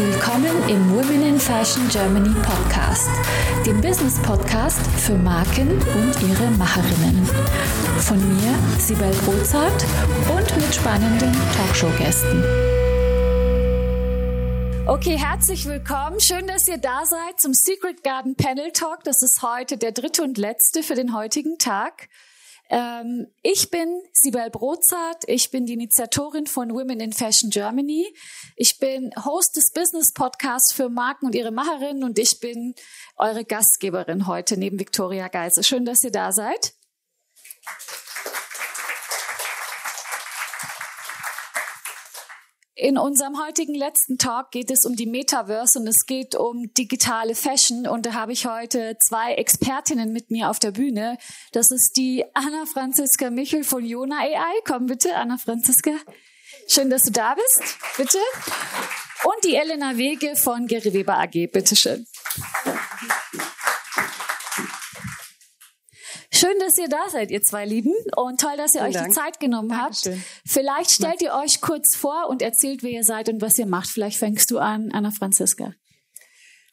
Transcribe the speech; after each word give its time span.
Willkommen 0.00 0.68
im 0.68 0.94
Women 0.94 1.26
in 1.26 1.40
Fashion 1.40 1.88
Germany 1.88 2.32
Podcast, 2.42 3.10
dem 3.66 3.80
Business 3.80 4.16
Podcast 4.22 4.80
für 4.96 5.14
Marken 5.14 5.72
und 5.72 6.14
ihre 6.22 6.52
Macherinnen. 6.52 7.26
Von 7.98 8.16
mir, 8.16 8.54
Sibel 8.78 9.10
Rozart 9.26 9.84
und 10.30 10.56
mit 10.56 10.72
spannenden 10.72 11.32
Talkshow-Gästen. 11.56 12.44
Okay, 14.86 15.18
herzlich 15.18 15.66
willkommen. 15.66 16.20
Schön, 16.20 16.46
dass 16.46 16.68
ihr 16.68 16.78
da 16.78 17.04
seid 17.04 17.40
zum 17.40 17.52
Secret 17.52 18.04
Garden 18.04 18.36
Panel 18.36 18.70
Talk. 18.70 19.02
Das 19.02 19.20
ist 19.24 19.42
heute 19.42 19.78
der 19.78 19.90
dritte 19.90 20.22
und 20.22 20.38
letzte 20.38 20.84
für 20.84 20.94
den 20.94 21.12
heutigen 21.12 21.58
Tag. 21.58 22.08
Ähm, 22.70 23.28
ich 23.42 23.70
bin 23.70 24.02
Sibel 24.12 24.50
Brozart. 24.50 25.24
Ich 25.26 25.50
bin 25.50 25.66
die 25.66 25.72
Initiatorin 25.74 26.46
von 26.46 26.70
Women 26.72 27.00
in 27.00 27.12
Fashion 27.12 27.50
Germany. 27.50 28.06
Ich 28.56 28.78
bin 28.78 29.10
Host 29.24 29.56
des 29.56 29.72
Business 29.72 30.12
Podcasts 30.12 30.72
für 30.74 30.88
Marken 30.88 31.26
und 31.26 31.34
ihre 31.34 31.50
Macherinnen 31.50 32.04
und 32.04 32.18
ich 32.18 32.40
bin 32.40 32.74
eure 33.16 33.44
Gastgeberin 33.44 34.26
heute 34.26 34.56
neben 34.58 34.78
Victoria 34.78 35.28
Geise. 35.28 35.64
Schön, 35.64 35.84
dass 35.84 36.04
ihr 36.04 36.12
da 36.12 36.32
seid. 36.32 36.74
In 42.80 42.96
unserem 42.96 43.44
heutigen 43.44 43.74
letzten 43.74 44.18
Talk 44.18 44.52
geht 44.52 44.70
es 44.70 44.84
um 44.86 44.94
die 44.94 45.06
Metaverse 45.06 45.80
und 45.80 45.88
es 45.88 46.06
geht 46.06 46.36
um 46.36 46.72
digitale 46.74 47.34
Fashion. 47.34 47.88
Und 47.88 48.06
da 48.06 48.12
habe 48.12 48.32
ich 48.32 48.46
heute 48.46 48.96
zwei 49.00 49.34
Expertinnen 49.34 50.12
mit 50.12 50.30
mir 50.30 50.48
auf 50.48 50.60
der 50.60 50.70
Bühne. 50.70 51.18
Das 51.50 51.72
ist 51.72 51.96
die 51.96 52.24
Anna 52.34 52.66
Franziska 52.72 53.30
Michel 53.30 53.64
von 53.64 53.84
Jona 53.84 54.20
AI. 54.20 54.60
Komm 54.64 54.86
bitte, 54.86 55.16
Anna 55.16 55.38
Franziska. 55.38 55.90
Schön, 56.68 56.88
dass 56.88 57.02
du 57.02 57.10
da 57.10 57.34
bist. 57.34 57.78
Bitte. 57.96 58.18
Und 59.24 59.44
die 59.44 59.56
Elena 59.56 59.96
Wege 59.96 60.36
von 60.36 60.68
Gary 60.68 60.92
Weber 60.92 61.18
AG. 61.18 61.48
Bitteschön. 61.50 62.06
Schön, 62.64 62.77
dass 66.60 66.78
ihr 66.78 66.88
da 66.88 67.08
seid, 67.10 67.30
ihr 67.30 67.42
zwei 67.42 67.64
Lieben. 67.64 67.92
Und 68.16 68.40
toll, 68.40 68.56
dass 68.56 68.74
ihr 68.74 68.80
Vielen 68.80 68.90
euch 68.90 68.94
Dank. 68.94 69.08
die 69.08 69.14
Zeit 69.14 69.40
genommen 69.40 69.68
Dankeschön. 69.68 70.14
habt. 70.14 70.24
Vielleicht 70.46 70.90
stellt 70.90 71.22
ihr 71.22 71.34
euch 71.34 71.60
kurz 71.60 71.96
vor 71.96 72.28
und 72.28 72.42
erzählt, 72.42 72.82
wer 72.82 72.90
ihr 72.90 73.04
seid 73.04 73.28
und 73.28 73.40
was 73.40 73.58
ihr 73.58 73.66
macht. 73.66 73.88
Vielleicht 73.88 74.18
fängst 74.18 74.50
du 74.50 74.58
an, 74.58 74.90
Anna 74.92 75.10
Franziska. 75.10 75.72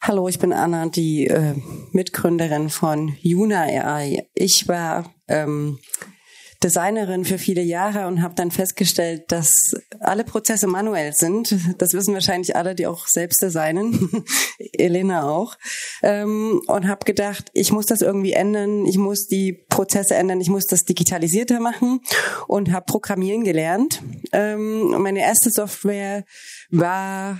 Hallo, 0.02 0.28
ich 0.28 0.38
bin 0.38 0.52
Anna, 0.52 0.86
die 0.88 1.26
äh, 1.26 1.54
Mitgründerin 1.92 2.68
von 2.68 3.16
Juna 3.22 3.62
AI. 3.62 4.28
Ich 4.34 4.68
war 4.68 5.12
ähm, 5.26 5.78
Designerin 6.62 7.24
für 7.24 7.38
viele 7.38 7.62
Jahre 7.62 8.06
und 8.06 8.22
habe 8.22 8.34
dann 8.34 8.50
festgestellt, 8.50 9.24
dass 9.28 9.72
alle 10.00 10.24
Prozesse 10.24 10.66
manuell 10.66 11.12
sind. 11.12 11.54
Das 11.78 11.92
wissen 11.92 12.14
wahrscheinlich 12.14 12.56
alle, 12.56 12.74
die 12.74 12.86
auch 12.86 13.06
selbst 13.06 13.42
designen. 13.42 14.24
Elena 14.72 15.28
auch. 15.28 15.56
Ähm, 16.02 16.60
und 16.66 16.88
habe 16.88 17.04
gedacht, 17.04 17.50
ich 17.52 17.72
muss 17.72 17.86
das 17.86 18.00
irgendwie 18.00 18.32
ändern. 18.32 18.86
Ich 18.86 18.98
muss 18.98 19.26
die 19.26 19.52
Prozesse 19.68 20.14
ändern. 20.14 20.40
Ich 20.40 20.48
muss 20.48 20.66
das 20.66 20.84
digitalisierter 20.84 21.60
machen 21.60 22.00
und 22.46 22.72
habe 22.72 22.86
Programmieren 22.86 23.44
gelernt. 23.44 24.02
Ähm, 24.32 24.90
meine 25.02 25.20
erste 25.20 25.50
Software 25.50 26.24
war 26.70 27.38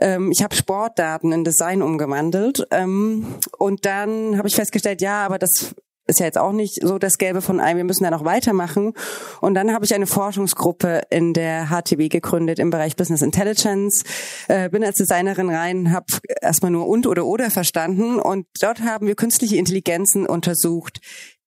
ähm, 0.00 0.30
ich 0.30 0.42
habe 0.42 0.54
Sportdaten 0.54 1.32
in 1.32 1.44
Design 1.44 1.82
umgewandelt 1.82 2.64
und 2.70 3.84
dann 3.84 4.38
habe 4.38 4.46
ich 4.48 4.54
festgestellt, 4.54 5.00
ja, 5.00 5.24
aber 5.24 5.38
das 5.38 5.74
ist 6.08 6.20
ja 6.20 6.26
jetzt 6.26 6.38
auch 6.38 6.52
nicht 6.52 6.80
so 6.82 6.98
das 6.98 7.18
Gelbe 7.18 7.42
von 7.42 7.60
einem, 7.60 7.76
wir 7.76 7.84
müssen 7.84 8.04
da 8.04 8.10
noch 8.10 8.24
weitermachen. 8.24 8.94
Und 9.40 9.54
dann 9.54 9.72
habe 9.72 9.84
ich 9.84 9.94
eine 9.94 10.06
Forschungsgruppe 10.06 11.02
in 11.10 11.34
der 11.34 11.68
HTW 11.68 12.08
gegründet 12.08 12.58
im 12.58 12.70
Bereich 12.70 12.96
Business 12.96 13.22
Intelligence, 13.22 14.02
äh, 14.48 14.68
bin 14.68 14.82
als 14.82 14.96
Designerin 14.96 15.50
rein, 15.50 15.92
habe 15.92 16.06
erstmal 16.40 16.70
nur 16.70 16.88
und 16.88 17.06
oder 17.06 17.26
oder 17.26 17.50
verstanden 17.50 18.18
und 18.18 18.46
dort 18.60 18.80
haben 18.80 19.06
wir 19.06 19.14
künstliche 19.14 19.56
Intelligenzen 19.56 20.26
untersucht, 20.26 21.00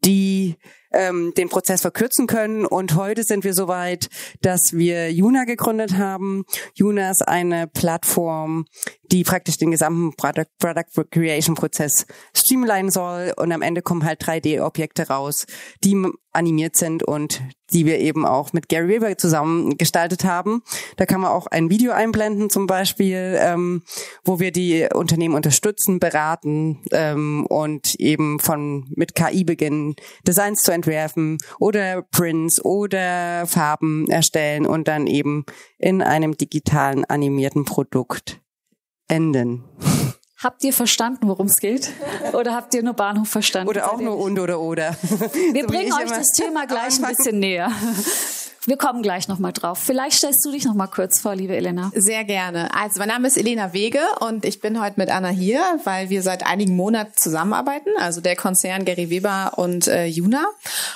die 0.04 0.56
ähm, 0.92 1.34
den 1.38 1.50
Prozess 1.50 1.82
verkürzen 1.82 2.28
können. 2.28 2.66
Und 2.66 2.96
heute 2.96 3.24
sind 3.24 3.44
wir 3.44 3.54
soweit, 3.54 4.10
dass 4.42 4.74
wir 4.74 5.12
Juna 5.12 5.46
gegründet 5.46 5.98
haben. 5.98 6.44
Juna 6.74 7.12
ist 7.12 7.28
eine 7.28 7.68
Plattform, 7.68 8.66
die 9.12 9.24
praktisch 9.24 9.58
den 9.58 9.72
gesamten 9.72 10.16
Product, 10.16 10.48
Product 10.60 11.06
Creation 11.12 11.56
Prozess 11.56 12.06
streamline 12.36 12.92
soll. 12.92 13.34
Und 13.36 13.52
am 13.52 13.62
Ende 13.62 13.82
kommen 13.82 14.06
halt 14.06 14.24
3D-Objekte 14.24 15.08
raus, 15.08 15.46
die 15.84 15.96
animiert 16.34 16.78
sind 16.78 17.04
und 17.04 17.42
die 17.74 17.86
wir 17.86 18.00
eben 18.00 18.26
auch 18.26 18.54
mit 18.54 18.70
Gary 18.70 18.88
Weber 18.88 19.18
zusammen 19.18 19.78
gestaltet 19.78 20.24
haben. 20.24 20.62
Da 20.98 21.06
kann 21.06 21.22
man 21.22 21.32
auch 21.32 21.48
ein 21.48 21.70
Video 21.70 21.92
einblenden 21.92 22.50
zum 22.50 22.68
Beispiel, 22.68 23.38
ähm, 23.40 23.84
wo 24.24 24.40
wir 24.40 24.52
die 24.52 24.88
Unternehmen 24.94 25.36
unterstützen, 25.36 26.00
beraten 26.00 26.82
ähm, 26.92 27.46
und 27.48 27.96
eben 27.96 28.40
von 28.40 28.86
mit 28.96 29.16
KI 29.16 29.44
beginnen, 29.44 29.96
Designs 30.26 30.64
zu 30.64 30.72
entwerfen 30.72 31.38
oder 31.60 32.02
Prints 32.02 32.64
oder 32.64 33.46
Farben 33.46 34.10
erstellen 34.10 34.66
und 34.66 34.88
dann 34.88 35.08
eben 35.08 35.46
in 35.78 36.02
einem 36.02 36.38
digitalen 36.38 37.06
animierten 37.06 37.66
Produkt 37.66 38.41
enden. 39.12 39.64
Habt 40.42 40.64
ihr 40.64 40.74
verstanden, 40.74 41.28
worum 41.28 41.46
es 41.46 41.58
geht? 41.58 41.92
Oder 42.34 42.56
habt 42.56 42.74
ihr 42.74 42.82
nur 42.82 42.96
Bahnhof 42.96 43.30
verstanden? 43.30 43.70
Oder 43.70 43.94
auch 43.94 44.00
nur 44.00 44.18
und 44.18 44.40
oder 44.40 44.60
oder. 44.60 44.96
Wir 45.54 45.62
so 45.62 45.68
bringen 45.68 45.94
euch 45.94 46.10
das 46.10 46.32
Thema 46.32 46.66
gleich 46.66 46.98
ein 47.00 47.16
bisschen 47.16 47.38
näher. 47.38 47.72
Wir 48.66 48.78
kommen 48.78 49.04
gleich 49.04 49.28
nochmal 49.28 49.54
drauf. 49.54 49.80
Vielleicht 49.80 50.18
stellst 50.18 50.44
du 50.46 50.52
dich 50.52 50.66
nochmal 50.66 50.88
kurz 50.88 51.20
vor, 51.20 51.36
liebe 51.36 51.56
Elena. 51.56 51.92
Sehr 51.96 52.24
gerne. 52.24 52.74
Also 52.74 53.00
mein 53.00 53.10
Name 53.10 53.28
ist 53.28 53.38
Elena 53.38 53.74
Wege 53.74 54.02
und 54.20 54.46
ich 54.46 54.62
bin 54.62 54.82
heute 54.82 55.00
mit 55.00 55.10
Anna 55.10 55.30
hier, 55.30 55.62
weil 55.84 56.10
wir 56.10 56.24
seit 56.24 56.46
einigen 56.46 56.76
Monaten 56.76 57.14
zusammenarbeiten, 57.16 57.90
also 57.98 58.22
der 58.22 58.36
Konzern 58.36 58.86
Gary 58.86 59.10
Weber 59.10 59.54
und 59.58 59.88
äh, 59.88 60.06
Juna. 60.06 60.46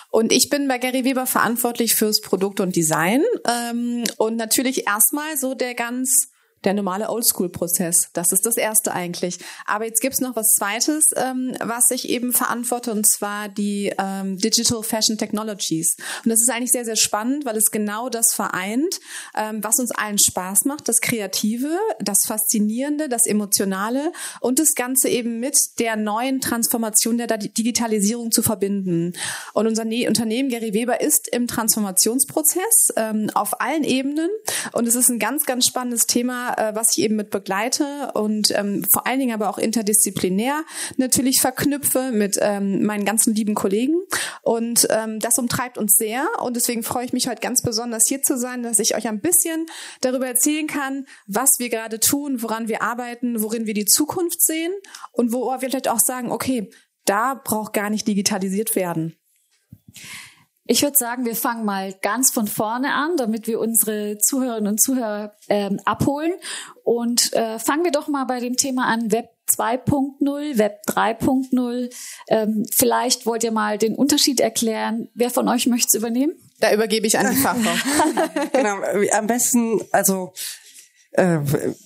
Und 0.09 0.31
ich 0.31 0.49
bin 0.49 0.67
bei 0.67 0.77
Gary 0.77 1.05
Weber 1.05 1.25
verantwortlich 1.27 1.95
fürs 1.95 2.21
Produkt 2.21 2.59
und 2.59 2.75
Design 2.75 3.23
ähm, 3.47 4.03
und 4.17 4.37
natürlich 4.37 4.87
erstmal 4.87 5.37
so 5.37 5.53
der 5.53 5.73
ganz 5.75 6.29
der 6.65 6.73
normale 6.73 7.09
Oldschool-Prozess. 7.09 8.09
Das 8.13 8.31
ist 8.31 8.45
das 8.45 8.57
Erste 8.57 8.93
eigentlich. 8.93 9.39
Aber 9.65 9.85
jetzt 9.85 10.01
gibt's 10.01 10.19
noch 10.19 10.35
was 10.35 10.53
Zweites, 10.55 11.11
ähm, 11.15 11.55
was 11.63 11.91
ich 11.91 12.09
eben 12.09 12.33
verantworte, 12.33 12.91
und 12.91 13.07
zwar 13.07 13.49
die 13.49 13.93
ähm, 13.97 14.37
Digital 14.37 14.83
Fashion 14.83 15.17
Technologies. 15.17 15.95
Und 16.23 16.29
das 16.29 16.41
ist 16.41 16.49
eigentlich 16.49 16.71
sehr, 16.71 16.85
sehr 16.85 16.95
spannend, 16.95 17.45
weil 17.45 17.57
es 17.57 17.71
genau 17.71 18.09
das 18.09 18.33
vereint, 18.33 18.99
ähm, 19.37 19.63
was 19.63 19.79
uns 19.79 19.91
allen 19.91 20.17
Spaß 20.19 20.65
macht, 20.65 20.87
das 20.87 21.01
Kreative, 21.01 21.77
das 21.99 22.19
Faszinierende, 22.25 23.09
das 23.09 23.25
Emotionale 23.25 24.11
und 24.41 24.59
das 24.59 24.73
Ganze 24.75 25.09
eben 25.09 25.39
mit 25.39 25.55
der 25.79 25.95
neuen 25.95 26.41
Transformation 26.41 27.17
der 27.17 27.27
Digitalisierung 27.27 28.31
zu 28.31 28.41
verbinden. 28.41 29.13
Und 29.53 29.67
unser 29.67 29.85
ne 29.85 30.07
Unternehmen 30.07 30.49
Gary 30.49 30.73
Weber 30.73 31.01
ist 31.01 31.27
im 31.29 31.47
Transformationsprozess 31.47 32.93
ähm, 32.95 33.29
auf 33.33 33.61
allen 33.61 33.83
Ebenen. 33.83 34.29
Und 34.71 34.87
es 34.87 34.95
ist 34.95 35.09
ein 35.09 35.19
ganz, 35.19 35.45
ganz 35.45 35.65
spannendes 35.65 36.05
Thema, 36.07 36.54
äh, 36.57 36.75
was 36.75 36.95
ich 36.97 37.03
eben 37.03 37.15
mit 37.15 37.29
begleite 37.29 38.11
und 38.13 38.51
ähm, 38.51 38.85
vor 38.91 39.07
allen 39.07 39.19
Dingen 39.19 39.33
aber 39.33 39.49
auch 39.49 39.57
interdisziplinär 39.57 40.63
natürlich 40.97 41.41
verknüpfe 41.41 42.11
mit 42.11 42.37
ähm, 42.41 42.83
meinen 42.85 43.05
ganzen 43.05 43.33
lieben 43.35 43.55
Kollegen. 43.55 43.95
Und 44.41 44.87
ähm, 44.89 45.19
das 45.19 45.37
umtreibt 45.37 45.77
uns 45.77 45.95
sehr 45.95 46.27
und 46.41 46.55
deswegen 46.55 46.83
freue 46.83 47.05
ich 47.05 47.13
mich 47.13 47.27
heute 47.27 47.41
ganz 47.41 47.61
besonders 47.61 48.07
hier 48.07 48.21
zu 48.21 48.37
sein, 48.37 48.63
dass 48.63 48.79
ich 48.79 48.95
euch 48.95 49.07
ein 49.07 49.21
bisschen 49.21 49.65
darüber 50.01 50.27
erzählen 50.27 50.67
kann, 50.67 51.05
was 51.27 51.49
wir 51.59 51.69
gerade 51.69 51.99
tun, 51.99 52.41
woran 52.41 52.67
wir 52.67 52.81
arbeiten, 52.81 53.41
worin 53.41 53.65
wir 53.65 53.73
die 53.73 53.85
Zukunft 53.85 54.41
sehen 54.41 54.73
und 55.11 55.31
wo 55.33 55.49
wir 55.49 55.59
vielleicht 55.59 55.87
auch 55.87 55.99
sagen, 55.99 56.31
okay, 56.31 56.69
da 57.05 57.35
braucht 57.35 57.73
gar 57.73 57.89
nicht 57.89 58.07
digitalisiert 58.07 58.75
werden. 58.75 59.15
Ich 60.67 60.81
würde 60.81 60.95
sagen, 60.97 61.25
wir 61.25 61.35
fangen 61.35 61.63
mal 61.63 61.93
ganz 62.01 62.31
von 62.31 62.47
vorne 62.47 62.93
an, 62.93 63.17
damit 63.17 63.45
wir 63.45 63.59
unsere 63.59 64.17
Zuhörerinnen 64.17 64.71
und 64.71 64.81
Zuhörer 64.81 65.35
ähm, 65.47 65.79
abholen. 65.85 66.33
Und 66.83 67.33
äh, 67.33 67.59
fangen 67.59 67.83
wir 67.83 67.91
doch 67.91 68.07
mal 68.07 68.25
bei 68.25 68.39
dem 68.39 68.57
Thema 68.57 68.87
an, 68.87 69.11
Web 69.11 69.29
2.0, 69.55 70.57
Web 70.57 70.81
3.0. 70.87 71.93
Ähm, 72.29 72.65
vielleicht 72.73 73.27
wollt 73.27 73.43
ihr 73.43 73.51
mal 73.51 73.77
den 73.77 73.93
Unterschied 73.93 74.39
erklären. 74.39 75.07
Wer 75.13 75.29
von 75.29 75.47
euch 75.47 75.67
möchte 75.67 75.89
es 75.89 75.93
übernehmen? 75.93 76.33
Da 76.59 76.73
übergebe 76.73 77.05
ich 77.05 77.19
an 77.19 77.29
die 77.29 77.37
Fachfrau. 77.37 77.71
genau, 78.53 78.77
am 79.11 79.27
besten, 79.27 79.81
also 79.91 80.33
äh, 81.11 81.39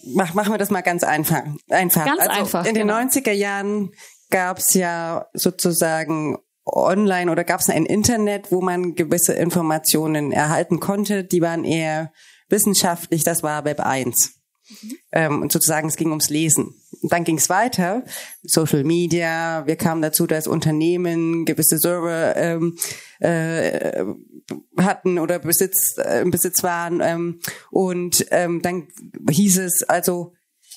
mach, 0.05 0.33
machen 0.33 0.53
wir 0.53 0.57
das 0.57 0.69
mal 0.69 0.81
ganz 0.81 1.03
einfach. 1.03 1.43
einfach. 1.69 2.05
Ganz 2.05 2.21
also 2.21 2.31
einfach. 2.31 2.65
In 2.65 2.75
den 2.75 2.87
genau. 2.87 2.99
90er 2.99 3.31
Jahren 3.31 3.91
gab 4.29 4.59
es 4.59 4.73
ja 4.73 5.27
sozusagen 5.33 6.37
online 6.73 7.31
oder 7.31 7.43
gab 7.43 7.59
es 7.59 7.69
ein 7.69 7.85
Internet, 7.85 8.51
wo 8.51 8.61
man 8.61 8.95
gewisse 8.95 9.33
Informationen 9.33 10.31
erhalten 10.31 10.79
konnte, 10.79 11.23
die 11.23 11.41
waren 11.41 11.63
eher 11.63 12.11
wissenschaftlich, 12.49 13.23
das 13.23 13.43
war 13.43 13.65
Web 13.65 13.79
1. 13.79 14.33
Mhm. 14.69 14.97
Ähm, 15.11 15.41
und 15.41 15.51
sozusagen, 15.51 15.87
es 15.87 15.95
ging 15.95 16.09
ums 16.09 16.29
Lesen. 16.29 16.75
Und 17.01 17.11
dann 17.11 17.23
ging 17.23 17.37
es 17.37 17.49
weiter, 17.49 18.03
Social 18.43 18.83
Media, 18.83 19.65
wir 19.65 19.75
kamen 19.75 20.01
dazu, 20.01 20.27
dass 20.27 20.47
Unternehmen 20.47 21.45
gewisse 21.45 21.77
Server 21.77 22.35
ähm, 22.35 22.77
äh, 23.19 24.03
hatten 24.77 25.19
oder 25.19 25.39
Besitz, 25.39 25.97
äh, 25.97 26.23
Besitz 26.25 26.63
waren. 26.63 27.01
Ähm, 27.01 27.39
und 27.71 28.25
ähm, 28.31 28.61
dann 28.61 28.87
hieß 29.29 29.59
es 29.59 29.83
also, 29.83 30.33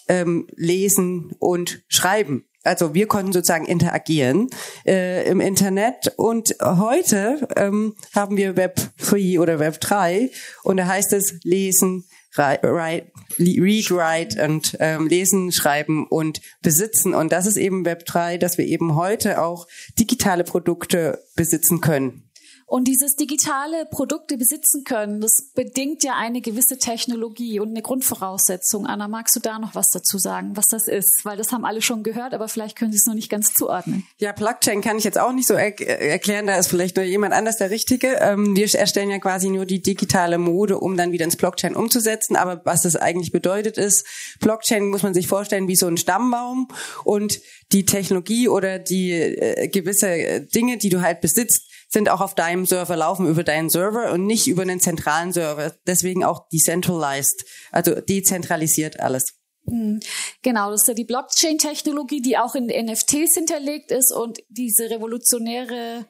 ähm, 0.09 0.47
lesen 0.57 1.33
und 1.39 1.85
schreiben. 1.89 2.45
Also 2.65 2.95
wir 2.95 3.07
konnten 3.07 3.33
sozusagen 3.33 3.67
interagieren 3.67 4.49
äh, 4.87 5.29
im 5.29 5.41
Internet 5.41 6.13
und 6.17 6.55
heute 6.63 7.49
ähm, 7.57 7.95
haben 8.15 8.37
wir 8.37 8.57
Web 8.57 8.81
3 8.99 9.41
oder 9.41 9.59
Web 9.59 9.81
3 9.81 10.31
und 10.63 10.77
da 10.77 10.87
heißt 10.87 11.13
es 11.13 11.41
lesen, 11.43 12.05
write, 12.35 12.63
read, 12.63 13.91
write 13.91 14.45
und 14.45 14.77
ähm, 14.81 15.07
lesen, 15.07 15.53
schreiben 15.53 16.07
und 16.07 16.41
besitzen. 16.63 17.15
Und 17.15 17.33
das 17.33 17.47
ist 17.47 17.57
eben 17.57 17.85
Web 17.85 18.07
3, 18.07 18.39
dass 18.39 18.59
wir 18.59 18.67
eben 18.67 18.95
heute 18.95 19.43
auch 19.43 19.67
digitale 19.99 20.45
Produkte 20.45 21.25
besitzen 21.37 21.81
können. 21.81 22.32
Und 22.73 22.89
dieses 22.89 23.17
digitale 23.17 23.85
Produkte 23.85 24.39
besitzen 24.39 24.83
können, 24.85 25.21
das 25.21 25.51
bedingt 25.55 26.03
ja 26.05 26.15
eine 26.17 26.41
gewisse 26.41 26.79
Technologie 26.79 27.61
und 27.61 27.69
eine 27.69 27.83
Grundvoraussetzung. 27.83 28.87
Anna, 28.87 29.09
magst 29.09 29.37
du 29.37 29.41
da 29.41 29.59
noch 29.59 29.75
was 29.75 29.91
dazu 29.91 30.17
sagen, 30.17 30.53
was 30.57 30.69
das 30.69 30.89
ist? 30.89 31.27
Weil 31.27 31.37
das 31.37 31.53
haben 31.53 31.67
alle 31.67 31.83
schon 31.83 32.03
gehört, 32.03 32.33
aber 32.33 32.49
vielleicht 32.49 32.79
können 32.79 32.91
Sie 32.91 32.97
es 32.97 33.05
noch 33.05 33.13
nicht 33.13 33.29
ganz 33.29 33.53
zuordnen. 33.53 34.07
Ja, 34.17 34.33
Blockchain 34.33 34.81
kann 34.81 34.97
ich 34.97 35.05
jetzt 35.05 35.21
auch 35.21 35.33
nicht 35.35 35.49
so 35.49 35.53
er 35.53 35.79
erklären, 35.81 36.47
da 36.47 36.57
ist 36.57 36.69
vielleicht 36.69 36.97
nur 36.97 37.05
jemand 37.05 37.35
anders 37.35 37.59
der 37.59 37.69
Richtige. 37.69 38.17
Ähm, 38.23 38.57
wir 38.57 38.75
erstellen 38.75 39.11
ja 39.11 39.19
quasi 39.19 39.51
nur 39.51 39.67
die 39.67 39.83
digitale 39.83 40.39
Mode, 40.39 40.79
um 40.79 40.97
dann 40.97 41.13
wieder 41.13 41.27
ins 41.27 41.37
Blockchain 41.37 41.77
umzusetzen. 41.77 42.37
Aber 42.37 42.63
was 42.65 42.81
das 42.81 42.97
eigentlich 42.97 43.33
bedeutet 43.33 43.77
ist, 43.77 44.07
Blockchain 44.41 44.89
muss 44.89 45.03
man 45.03 45.13
sich 45.13 45.29
vorstellen 45.29 45.69
wie 45.69 45.77
so 45.77 45.89
ein 45.89 45.99
Stammbaum 45.99 46.69
und 47.05 47.39
die 47.73 47.85
Technologie 47.85 48.49
oder 48.49 48.79
die 48.79 49.13
äh, 49.13 49.69
gewisse 49.69 50.41
Dinge, 50.55 50.79
die 50.79 50.89
du 50.89 51.03
halt 51.03 51.21
besitzt, 51.21 51.69
sind 51.93 52.09
auch 52.09 52.21
auf 52.21 52.35
deinem 52.35 52.65
Server, 52.65 52.97
laufen 52.97 53.27
über 53.27 53.45
deinen 53.45 53.69
Server 53.69 54.13
und 54.13 54.27
nicht 54.27 54.49
über 54.49 54.63
einen 54.63 54.81
zentralen 54.81 55.33
Server. 55.33 55.75
Deswegen 55.87 56.25
auch 56.25 56.49
decentralized, 56.49 57.45
also 57.71 58.01
dezentralisiert 58.01 58.99
alles. 59.01 59.35
Hm. 59.67 60.01
Genau, 60.43 60.71
das 60.71 60.83
ist 60.83 60.89
ja 60.89 60.95
die 60.95 61.05
Blockchain-Technologie, 61.05 62.23
die 62.23 62.39
auch 62.39 62.55
in 62.55 62.67
NFTs 62.67 63.35
hinterlegt 63.35 63.91
ist 63.91 64.13
und 64.13 64.39
diese 64.49 64.91
revolutionäre 64.91 66.07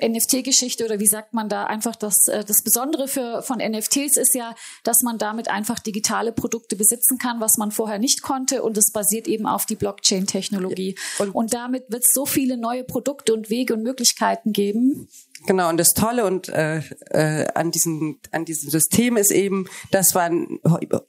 NFT-Geschichte 0.00 0.84
oder 0.84 1.00
wie 1.00 1.06
sagt 1.06 1.34
man 1.34 1.48
da 1.48 1.64
einfach 1.64 1.96
das 1.96 2.28
äh, 2.28 2.44
das 2.44 2.62
Besondere 2.62 3.08
für 3.08 3.42
von 3.42 3.58
NFTs 3.58 4.16
ist 4.16 4.34
ja, 4.34 4.54
dass 4.84 5.02
man 5.02 5.18
damit 5.18 5.48
einfach 5.48 5.78
digitale 5.78 6.32
Produkte 6.32 6.76
besitzen 6.76 7.18
kann, 7.18 7.40
was 7.40 7.56
man 7.58 7.70
vorher 7.70 7.98
nicht 7.98 8.22
konnte 8.22 8.62
und 8.62 8.76
es 8.76 8.92
basiert 8.92 9.28
eben 9.28 9.46
auf 9.46 9.66
die 9.66 9.76
Blockchain-Technologie 9.76 10.96
und, 11.18 11.30
und, 11.30 11.54
damit 11.54 11.84
wird 11.90 12.04
es 12.04 12.10
so 12.12 12.26
viele 12.26 12.56
neue 12.56 12.84
Produkte 12.84 13.32
und 13.32 13.50
Wege 13.50 13.74
und 13.74 13.82
Möglichkeiten 13.82 14.52
geben. 14.52 15.08
Genau 15.46 15.68
und 15.68 15.76
das 15.78 15.92
Tolle 15.92 16.24
und 16.24 16.48
äh, 16.48 16.78
äh, 17.10 17.46
an 17.54 17.70
diesem 17.70 18.18
an 18.32 18.44
diesem 18.44 18.70
System 18.70 19.16
ist 19.16 19.30
eben, 19.30 19.66
dass 19.90 20.14
man 20.14 20.58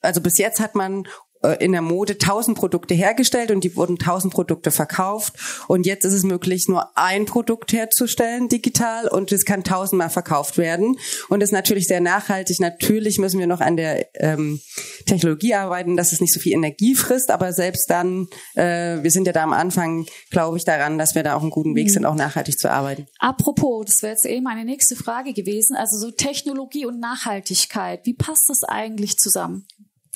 also 0.02 0.22
bis 0.22 0.38
jetzt 0.38 0.60
hat 0.60 0.76
man 0.76 1.08
in 1.60 1.72
der 1.72 1.82
Mode 1.82 2.18
tausend 2.18 2.58
Produkte 2.58 2.94
hergestellt 2.94 3.52
und 3.52 3.64
die 3.64 3.76
wurden 3.76 3.98
tausend 3.98 4.34
Produkte 4.34 4.72
verkauft. 4.72 5.34
Und 5.68 5.86
jetzt 5.86 6.06
ist 6.06 6.14
es 6.14 6.24
möglich, 6.24 6.68
nur 6.68 6.98
ein 6.98 7.26
Produkt 7.26 7.74
herzustellen 7.74 8.50
digital 8.50 9.08
und 9.08 9.32
es 9.32 9.46
kann 9.46 9.64
tausendmal 9.64 10.10
verkauft 10.10 10.58
werden. 10.58 10.98
Und 11.30 11.42
ist 11.42 11.52
natürlich 11.52 11.88
sehr 11.88 12.02
nachhaltig. 12.02 12.60
Natürlich 12.60 13.20
müssen 13.20 13.40
wir 13.40 13.48
noch 13.48 13.62
an 13.62 13.78
der 13.78 14.08
ähm, 14.16 14.60
Technologie 15.06 15.54
arbeiten, 15.54 15.98
dass 15.98 16.12
es 16.12 16.22
nicht 16.22 16.34
so 16.34 16.40
viel 16.40 16.54
Energie 16.54 16.96
frisst, 16.96 17.32
aber 17.32 17.54
selbst 17.54 17.90
dann, 17.90 18.28
äh, 18.56 19.02
wir 19.04 19.12
sind 19.12 19.28
ja 19.28 19.34
da 19.34 19.44
am 19.44 19.54
Anfang, 19.54 20.06
glaube 20.32 20.58
ich, 20.58 20.66
daran, 20.66 20.98
dass 20.98 21.16
wir 21.16 21.24
da 21.24 21.36
auf 21.36 21.42
einem 21.42 21.52
guten 21.52 21.76
Weg 21.76 21.90
sind, 21.90 22.06
auch 22.06 22.16
nachhaltig 22.16 22.58
zu 22.58 22.72
arbeiten. 22.72 23.08
Apropos, 23.20 23.86
das 23.86 24.02
wäre 24.02 24.14
jetzt 24.14 24.26
eben 24.26 24.44
meine 24.44 24.66
nächste 24.66 24.96
Frage 24.96 25.34
gewesen, 25.34 25.76
also 25.76 25.98
so 25.98 26.12
Technologie 26.12 26.86
und 26.86 27.00
Nachhaltigkeit, 27.00 28.06
wie 28.06 28.14
passt 28.14 28.50
das 28.50 28.64
eigentlich 28.64 29.18
zusammen? 29.18 29.66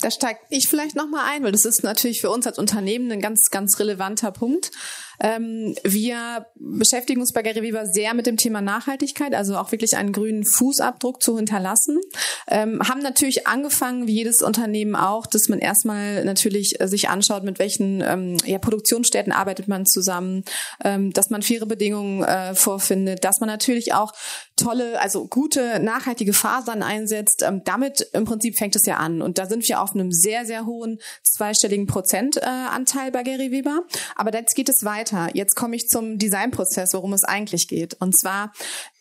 Da 0.02 0.10
steige 0.10 0.40
ich 0.50 0.68
vielleicht 0.68 0.96
noch 0.96 1.08
mal 1.08 1.24
ein, 1.30 1.44
weil 1.44 1.52
das 1.52 1.64
ist 1.64 1.82
natürlich 1.84 2.20
für 2.20 2.30
uns 2.30 2.46
als 2.46 2.58
Unternehmen 2.58 3.10
ein 3.12 3.20
ganz, 3.20 3.50
ganz 3.50 3.78
relevanter 3.78 4.32
Punkt. 4.32 4.72
Ähm, 5.20 5.76
wir 5.84 6.46
beschäftigen 6.56 7.20
uns 7.20 7.32
bei 7.32 7.42
Gary 7.42 7.62
Weber 7.62 7.86
sehr 7.86 8.12
mit 8.12 8.26
dem 8.26 8.36
Thema 8.36 8.60
Nachhaltigkeit, 8.60 9.34
also 9.34 9.56
auch 9.56 9.70
wirklich 9.70 9.96
einen 9.96 10.12
grünen 10.12 10.44
Fußabdruck 10.44 11.22
zu 11.22 11.36
hinterlassen. 11.36 12.00
Ähm, 12.48 12.80
haben 12.88 13.00
natürlich 13.00 13.46
angefangen, 13.46 14.08
wie 14.08 14.14
jedes 14.14 14.42
Unternehmen 14.42 14.96
auch, 14.96 15.26
dass 15.26 15.48
man 15.48 15.60
erstmal 15.60 16.24
natürlich 16.24 16.80
äh, 16.80 16.88
sich 16.88 17.08
anschaut, 17.08 17.44
mit 17.44 17.60
welchen 17.60 18.00
ähm, 18.00 18.36
ja, 18.44 18.58
Produktionsstätten 18.58 19.32
arbeitet 19.32 19.68
man 19.68 19.86
zusammen, 19.86 20.44
dass 20.80 21.30
man 21.30 21.42
faire 21.42 21.66
Bedingungen 21.66 22.22
äh, 22.22 22.54
vorfindet, 22.54 23.24
dass 23.24 23.40
man 23.40 23.48
natürlich 23.48 23.94
auch 23.94 24.12
tolle, 24.56 25.00
also 25.00 25.26
gute, 25.26 25.80
nachhaltige 25.80 26.32
Fasern 26.32 26.82
einsetzt. 26.82 27.44
Damit 27.64 28.08
im 28.12 28.24
Prinzip 28.24 28.56
fängt 28.56 28.74
es 28.76 28.86
ja 28.86 28.96
an. 28.96 29.22
Und 29.22 29.38
da 29.38 29.46
sind 29.46 29.68
wir 29.68 29.80
auf 29.92 30.00
einem 30.00 30.12
sehr, 30.12 30.46
sehr 30.46 30.66
hohen 30.66 30.98
zweistelligen 31.22 31.86
Prozentanteil 31.86 33.10
bei 33.10 33.22
Gary 33.22 33.50
Weber. 33.50 33.82
Aber 34.16 34.32
jetzt 34.32 34.54
geht 34.54 34.68
es 34.68 34.84
weiter 34.84 35.02
weiter. 35.02 35.30
Jetzt 35.34 35.54
komme 35.54 35.76
ich 35.76 35.88
zum 35.88 36.18
Designprozess, 36.18 36.94
worum 36.94 37.12
es 37.12 37.24
eigentlich 37.24 37.68
geht. 37.68 37.94
Und 38.00 38.18
zwar 38.18 38.52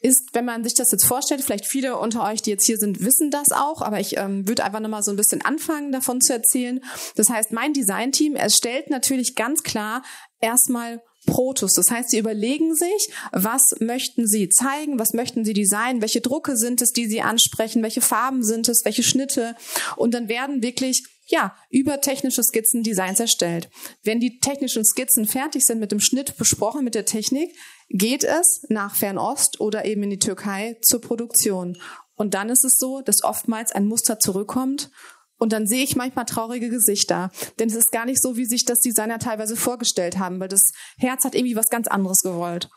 ist, 0.02 0.30
wenn 0.34 0.46
man 0.46 0.64
sich 0.64 0.74
das 0.74 0.92
jetzt 0.92 1.06
vorstellt, 1.06 1.42
vielleicht 1.42 1.66
viele 1.66 1.98
unter 1.98 2.24
euch, 2.24 2.42
die 2.42 2.50
jetzt 2.50 2.66
hier 2.66 2.78
sind, 2.78 3.04
wissen 3.04 3.32
das 3.32 3.52
auch, 3.52 3.82
aber 3.82 4.00
ich 4.00 4.18
ähm, 4.18 4.48
würde 4.48 4.64
einfach 4.64 4.80
nochmal 4.80 5.04
so 5.04 5.12
ein 5.12 5.18
bisschen 5.18 5.44
anfangen, 5.44 5.92
davon 5.92 6.22
zu 6.22 6.34
erzählen. 6.34 6.84
Das 7.16 7.30
heißt, 7.30 7.52
mein 7.52 7.74
Designteam 7.74 8.36
erstellt 8.36 8.90
natürlich 8.90 9.36
ganz 9.36 9.64
klar 9.64 10.04
erstmal 10.40 11.02
Protos. 11.26 11.74
Das 11.74 11.92
heißt, 11.92 12.10
sie 12.10 12.18
überlegen 12.18 12.76
sich, 12.76 13.10
was 13.32 13.76
möchten 13.80 14.28
sie 14.28 14.50
zeigen, 14.50 15.00
was 15.00 15.14
möchten 15.14 15.46
sie 15.46 15.54
designen, 15.54 16.02
welche 16.02 16.22
Drucke 16.22 16.58
sind 16.58 16.82
es, 16.82 16.92
die 16.92 17.08
sie 17.08 17.22
ansprechen, 17.22 17.84
welche 17.84 18.02
Farben 18.02 18.44
sind 18.44 18.68
es, 18.70 18.86
welche 18.86 19.04
Schnitte. 19.04 19.56
Und 19.96 20.14
dann 20.14 20.28
werden 20.28 20.64
wirklich 20.64 21.04
ja, 21.28 21.56
über 21.70 22.02
technische 22.02 22.44
Skizzen 22.44 22.84
Designs 22.84 23.20
erstellt. 23.20 23.70
Wenn 24.04 24.20
die 24.20 24.40
technischen 24.40 24.84
Skizzen 24.84 25.26
fertig 25.26 25.64
sind 25.64 25.80
mit 25.80 25.92
dem 25.92 26.00
Schnitt 26.00 26.38
besprochen 26.38 26.84
mit 26.84 26.96
der 26.96 27.06
Technik, 27.06 27.56
geht 27.90 28.24
es 28.24 28.66
nach 28.70 28.96
Fernost 28.96 29.60
oder 29.60 29.86
eben 29.86 30.04
in 30.04 30.10
die 30.10 30.20
Türkei 30.20 30.78
zur 30.82 31.02
Produktion. 31.02 31.78
Und 32.16 32.34
dann 32.34 32.50
ist 32.50 32.66
es 32.66 32.74
so, 32.78 33.02
dass 33.02 33.24
oftmals 33.24 33.72
ein 33.72 33.88
Muster 33.88 34.20
zurückkommt 34.20 34.92
und 35.42 35.54
dann 35.54 35.66
sehe 35.66 35.84
ich 35.84 35.96
manchmal 35.96 36.26
traurige 36.26 36.70
Gesichter. 36.70 37.32
Denn 37.58 37.68
es 37.68 37.76
ist 37.76 37.92
gar 37.92 38.06
nicht 38.06 38.22
so, 38.22 38.38
wie 38.38 38.46
sich 38.46 38.64
das 38.64 38.80
Designer 38.80 39.18
teilweise 39.18 39.56
vorgestellt 39.56 40.20
haben, 40.20 40.40
weil 40.40 40.50
das 40.50 40.72
Herz 41.00 41.26
hat 41.26 41.34
irgendwie 41.34 41.56
was 41.56 41.70
ganz 41.70 41.88
anderes 41.88 42.22
gewollt. 42.22 42.70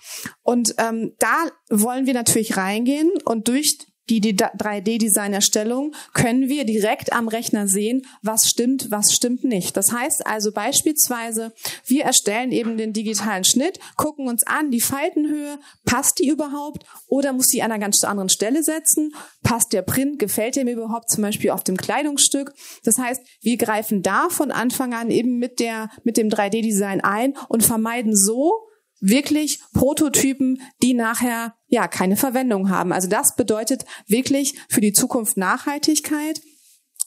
Und 0.43 0.75
ähm, 0.79 1.13
da 1.19 1.45
wollen 1.69 2.07
wir 2.07 2.15
natürlich 2.15 2.57
reingehen 2.57 3.11
und 3.27 3.49
durch 3.49 3.77
die, 4.11 4.21
die 4.21 4.35
3D-Design-Erstellung 4.35 5.95
können 6.13 6.49
wir 6.49 6.65
direkt 6.65 7.13
am 7.13 7.29
Rechner 7.29 7.69
sehen, 7.69 8.07
was 8.23 8.49
stimmt, 8.49 8.91
was 8.91 9.15
stimmt 9.15 9.45
nicht. 9.45 9.77
Das 9.77 9.93
heißt 9.93 10.27
also 10.27 10.53
beispielsweise, 10.53 11.53
wir 11.87 12.05
erstellen 12.05 12.53
eben 12.53 12.77
den 12.77 12.93
digitalen 12.93 13.45
Schnitt, 13.45 13.79
gucken 13.97 14.29
uns 14.29 14.47
an, 14.47 14.71
die 14.71 14.81
Faltenhöhe, 14.81 15.59
passt 15.85 16.19
die 16.19 16.29
überhaupt 16.29 16.85
oder 17.07 17.33
muss 17.33 17.47
sie 17.47 17.63
an 17.63 17.73
einer 17.73 17.81
ganz 17.81 18.05
anderen 18.05 18.29
Stelle 18.29 18.63
setzen? 18.63 19.15
Passt 19.43 19.73
der 19.73 19.83
Print, 19.83 20.19
gefällt 20.19 20.57
der 20.57 20.65
mir 20.65 20.75
überhaupt 20.75 21.11
zum 21.11 21.23
Beispiel 21.23 21.51
auf 21.51 21.65
dem 21.65 21.77
Kleidungsstück? 21.77 22.53
Das 22.85 22.99
heißt, 22.99 23.23
wir 23.41 23.57
greifen 23.57 24.03
da 24.03 24.29
von 24.29 24.51
Anfang 24.51 24.93
an 24.93 25.11
eben 25.11 25.39
mit 25.39 25.61
der, 25.61 25.91
mit 26.03 26.17
dem 26.17 26.29
3D-Design 26.29 27.01
ein 27.01 27.35
und 27.49 27.65
vermeiden 27.65 28.15
so, 28.15 28.69
wirklich 29.01 29.61
Prototypen, 29.73 30.63
die 30.83 30.95
nachher 30.95 31.55
ja 31.67 31.89
keine 31.89 32.17
Verwendung 32.17 32.71
haben. 32.71 32.93
Also 32.93 33.09
das 33.09 33.37
bedeutet 33.37 33.85
wirklich 34.07 34.55
für 34.69 34.81
die 34.81 34.93
Zukunft 34.93 35.37
Nachhaltigkeit. 35.37 36.41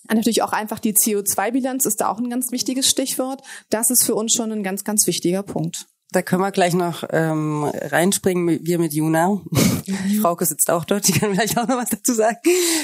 Natürlich 0.10 0.42
auch 0.42 0.54
einfach 0.54 0.80
die 0.80 0.94
CO2-Bilanz 0.94 1.86
ist 1.86 2.02
da 2.02 2.10
auch 2.10 2.20
ein 2.20 2.30
ganz 2.30 2.52
wichtiges 2.52 2.90
Stichwort. 2.90 3.42
Das 3.70 3.90
ist 3.90 4.06
für 4.06 4.16
uns 4.16 4.34
schon 4.34 4.52
ein 4.52 4.64
ganz, 4.64 4.84
ganz 4.84 5.06
wichtiger 5.08 5.44
Punkt. 5.44 5.88
Da 6.12 6.22
können 6.22 6.42
wir 6.42 6.52
gleich 6.52 6.74
noch 6.74 7.04
ähm, 7.12 7.66
reinspringen, 7.66 8.60
wir 8.64 8.80
mit 8.80 8.94
Juna. 8.94 9.42
Die 9.86 10.18
Frauke 10.22 10.46
sitzt 10.46 10.72
auch 10.72 10.86
dort, 10.86 11.06
die 11.06 11.12
kann 11.12 11.34
vielleicht 11.34 11.58
auch 11.58 11.68
noch 11.68 11.76
was 11.76 11.90
dazu 11.90 12.14
sagen. 12.14 12.38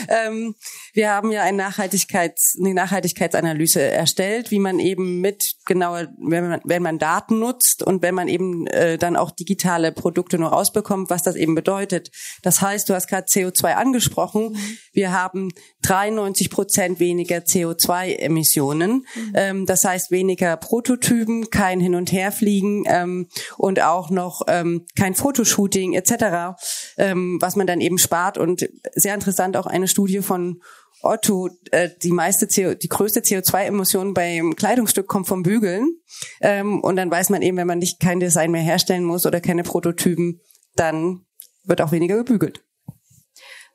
Ähm, 0.09 0.55
wir 0.93 1.09
haben 1.09 1.31
ja 1.31 1.41
eine, 1.41 1.63
Nachhaltigkeits-, 1.63 2.59
eine 2.59 2.73
Nachhaltigkeitsanalyse 2.73 3.81
erstellt, 3.81 4.51
wie 4.51 4.59
man 4.59 4.79
eben 4.79 5.21
mit 5.21 5.55
genauer, 5.65 6.09
wenn 6.19 6.49
man, 6.49 6.61
wenn 6.65 6.83
man 6.83 6.99
Daten 6.99 7.39
nutzt 7.39 7.81
und 7.81 8.01
wenn 8.01 8.13
man 8.13 8.27
eben 8.27 8.67
äh, 8.67 8.97
dann 8.97 9.15
auch 9.15 9.31
digitale 9.31 9.93
Produkte 9.93 10.37
nur 10.37 10.49
rausbekommt, 10.49 11.09
was 11.09 11.23
das 11.23 11.37
eben 11.37 11.55
bedeutet. 11.55 12.11
Das 12.41 12.61
heißt, 12.61 12.89
du 12.89 12.93
hast 12.93 13.07
gerade 13.07 13.27
CO2 13.27 13.75
angesprochen. 13.75 14.57
Wir 14.91 15.13
haben 15.13 15.53
93 15.83 16.49
Prozent 16.49 16.99
weniger 16.99 17.37
CO2-Emissionen. 17.37 19.05
Mhm. 19.15 19.31
Ähm, 19.33 19.65
das 19.65 19.85
heißt, 19.85 20.11
weniger 20.11 20.57
Prototypen, 20.57 21.49
kein 21.49 21.79
Hin- 21.79 21.95
und 21.95 22.11
Herfliegen. 22.11 22.83
Ähm, 22.85 23.12
ähm, 23.13 23.27
und 23.57 23.81
auch 23.81 24.09
noch 24.09 24.41
ähm, 24.47 24.85
kein 24.97 25.15
Fotoshooting 25.15 25.93
etc., 25.93 26.55
ähm, 26.97 27.37
was 27.39 27.55
man 27.55 27.67
dann 27.67 27.81
eben 27.81 27.97
spart. 27.97 28.37
Und 28.37 28.69
sehr 28.95 29.13
interessant 29.13 29.57
auch 29.57 29.67
eine 29.67 29.87
Studie 29.87 30.21
von 30.21 30.61
Otto, 31.01 31.49
äh, 31.71 31.89
die 32.01 32.11
meiste 32.11 32.47
CO, 32.47 32.75
die 32.75 32.87
größte 32.87 33.19
CO2-Emission 33.19 34.13
beim 34.13 34.55
Kleidungsstück 34.55 35.07
kommt 35.07 35.27
vom 35.27 35.43
Bügeln. 35.43 35.97
Ähm, 36.41 36.81
und 36.81 36.95
dann 36.95 37.11
weiß 37.11 37.29
man 37.29 37.41
eben, 37.41 37.57
wenn 37.57 37.67
man 37.67 37.79
nicht 37.79 37.99
kein 37.99 38.19
Design 38.19 38.51
mehr 38.51 38.61
herstellen 38.61 39.03
muss 39.03 39.25
oder 39.25 39.41
keine 39.41 39.63
Prototypen, 39.63 40.39
dann 40.75 41.25
wird 41.65 41.81
auch 41.81 41.91
weniger 41.91 42.17
gebügelt. 42.17 42.63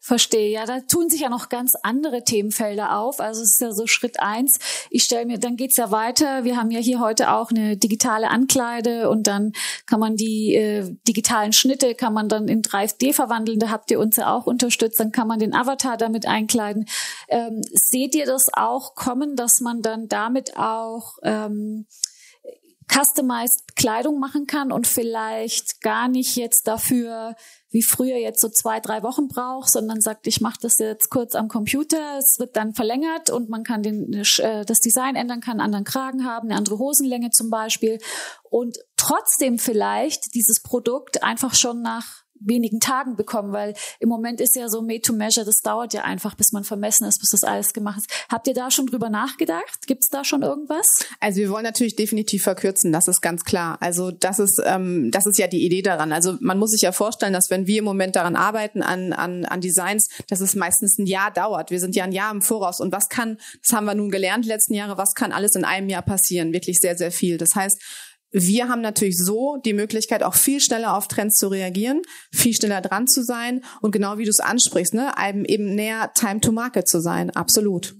Verstehe, 0.08 0.50
ja, 0.50 0.64
da 0.64 0.80
tun 0.80 1.10
sich 1.10 1.20
ja 1.20 1.28
noch 1.28 1.50
ganz 1.50 1.74
andere 1.82 2.24
Themenfelder 2.24 2.96
auf. 2.96 3.20
Also 3.20 3.42
es 3.42 3.52
ist 3.52 3.60
ja 3.60 3.72
so 3.72 3.86
Schritt 3.86 4.20
eins. 4.20 4.58
Ich 4.88 5.04
stelle 5.04 5.26
mir, 5.26 5.36
dann 5.36 5.56
geht's 5.56 5.76
ja 5.76 5.90
weiter. 5.90 6.44
Wir 6.44 6.56
haben 6.56 6.70
ja 6.70 6.80
hier 6.80 6.98
heute 6.98 7.30
auch 7.30 7.50
eine 7.50 7.76
digitale 7.76 8.30
Ankleide 8.30 9.10
und 9.10 9.26
dann 9.26 9.52
kann 9.84 10.00
man 10.00 10.16
die 10.16 10.54
äh, 10.54 10.96
digitalen 11.06 11.52
Schnitte 11.52 11.94
kann 11.94 12.14
man 12.14 12.30
dann 12.30 12.48
in 12.48 12.62
3D 12.62 13.12
verwandeln. 13.12 13.58
Da 13.58 13.68
habt 13.68 13.90
ihr 13.90 14.00
uns 14.00 14.16
ja 14.16 14.34
auch 14.34 14.46
unterstützt. 14.46 14.98
Dann 14.98 15.12
kann 15.12 15.28
man 15.28 15.40
den 15.40 15.54
Avatar 15.54 15.98
damit 15.98 16.24
einkleiden. 16.24 16.86
Ähm, 17.28 17.60
seht 17.74 18.14
ihr 18.14 18.24
das 18.24 18.46
auch 18.54 18.94
kommen, 18.94 19.36
dass 19.36 19.60
man 19.60 19.82
dann 19.82 20.08
damit 20.08 20.56
auch 20.56 21.18
ähm, 21.22 21.84
customized 22.90 23.76
Kleidung 23.76 24.18
machen 24.18 24.46
kann 24.46 24.72
und 24.72 24.86
vielleicht 24.86 25.82
gar 25.82 26.08
nicht 26.08 26.36
jetzt 26.36 26.66
dafür 26.66 27.36
wie 27.70 27.82
früher 27.82 28.16
jetzt 28.16 28.40
so 28.40 28.48
zwei, 28.48 28.80
drei 28.80 29.02
Wochen 29.02 29.28
braucht, 29.28 29.70
sondern 29.70 30.00
sagt, 30.00 30.26
ich 30.26 30.40
mache 30.40 30.58
das 30.62 30.78
jetzt 30.78 31.10
kurz 31.10 31.34
am 31.34 31.48
Computer, 31.48 32.18
es 32.18 32.38
wird 32.38 32.56
dann 32.56 32.74
verlängert 32.74 33.30
und 33.30 33.50
man 33.50 33.62
kann 33.62 33.82
den, 33.82 34.12
äh, 34.12 34.64
das 34.64 34.80
Design 34.80 35.16
ändern, 35.16 35.40
kann 35.40 35.54
einen 35.54 35.60
anderen 35.60 35.84
Kragen 35.84 36.24
haben, 36.24 36.48
eine 36.48 36.58
andere 36.58 36.78
Hosenlänge 36.78 37.30
zum 37.30 37.50
Beispiel. 37.50 37.98
Und 38.42 38.78
trotzdem 38.96 39.58
vielleicht 39.58 40.34
dieses 40.34 40.62
Produkt 40.62 41.22
einfach 41.22 41.54
schon 41.54 41.82
nach 41.82 42.22
wenigen 42.40 42.80
Tagen 42.80 43.16
bekommen, 43.16 43.52
weil 43.52 43.74
im 44.00 44.08
Moment 44.08 44.40
ist 44.40 44.56
ja 44.56 44.68
so 44.68 44.82
made 44.82 45.00
to 45.00 45.12
measure, 45.12 45.44
das 45.44 45.60
dauert 45.62 45.92
ja 45.94 46.02
einfach, 46.02 46.34
bis 46.34 46.52
man 46.52 46.64
vermessen 46.64 47.06
ist, 47.06 47.20
bis 47.20 47.30
das 47.30 47.44
alles 47.44 47.72
gemacht 47.72 47.98
ist. 47.98 48.26
Habt 48.30 48.46
ihr 48.46 48.54
da 48.54 48.70
schon 48.70 48.86
drüber 48.86 49.10
nachgedacht? 49.10 49.86
Gibt 49.86 50.04
es 50.04 50.10
da 50.10 50.24
schon 50.24 50.42
irgendwas? 50.42 50.86
Also 51.20 51.38
wir 51.38 51.50
wollen 51.50 51.64
natürlich 51.64 51.96
definitiv 51.96 52.42
verkürzen, 52.42 52.92
das 52.92 53.08
ist 53.08 53.20
ganz 53.20 53.44
klar. 53.44 53.78
Also 53.80 54.10
das 54.10 54.38
ist, 54.38 54.60
ähm, 54.64 55.10
das 55.10 55.26
ist 55.26 55.38
ja 55.38 55.46
die 55.46 55.64
Idee 55.64 55.82
daran. 55.82 56.12
Also 56.12 56.36
man 56.40 56.58
muss 56.58 56.70
sich 56.70 56.82
ja 56.82 56.92
vorstellen, 56.92 57.32
dass 57.32 57.50
wenn 57.50 57.66
wir 57.66 57.78
im 57.78 57.84
Moment 57.84 58.16
daran 58.16 58.36
arbeiten, 58.36 58.82
an, 58.82 59.12
an, 59.12 59.44
an 59.44 59.60
Designs, 59.60 60.08
dass 60.28 60.40
es 60.40 60.54
meistens 60.54 60.98
ein 60.98 61.06
Jahr 61.06 61.30
dauert. 61.30 61.70
Wir 61.70 61.80
sind 61.80 61.96
ja 61.96 62.04
ein 62.04 62.12
Jahr 62.12 62.32
im 62.32 62.42
Voraus. 62.42 62.80
Und 62.80 62.92
was 62.92 63.08
kann, 63.08 63.38
das 63.62 63.76
haben 63.76 63.86
wir 63.86 63.94
nun 63.94 64.10
gelernt 64.10 64.46
letzten 64.46 64.74
Jahre, 64.74 64.98
was 64.98 65.14
kann 65.14 65.32
alles 65.32 65.54
in 65.54 65.64
einem 65.64 65.88
Jahr 65.88 66.02
passieren? 66.02 66.52
Wirklich 66.52 66.78
sehr, 66.78 66.96
sehr 66.96 67.10
viel. 67.10 67.38
Das 67.38 67.54
heißt, 67.54 67.80
wir 68.30 68.68
haben 68.68 68.82
natürlich 68.82 69.16
so 69.18 69.56
die 69.64 69.72
Möglichkeit, 69.72 70.22
auch 70.22 70.34
viel 70.34 70.60
schneller 70.60 70.96
auf 70.96 71.08
Trends 71.08 71.36
zu 71.36 71.48
reagieren, 71.48 72.02
viel 72.32 72.54
schneller 72.54 72.80
dran 72.80 73.06
zu 73.06 73.22
sein 73.22 73.64
und 73.80 73.92
genau 73.92 74.18
wie 74.18 74.24
du 74.24 74.30
es 74.30 74.40
ansprichst, 74.40 74.94
ne, 74.94 75.12
eben 75.46 75.74
näher 75.74 76.12
Time 76.14 76.40
to 76.40 76.52
Market 76.52 76.88
zu 76.88 77.00
sein. 77.00 77.30
Absolut. 77.30 77.94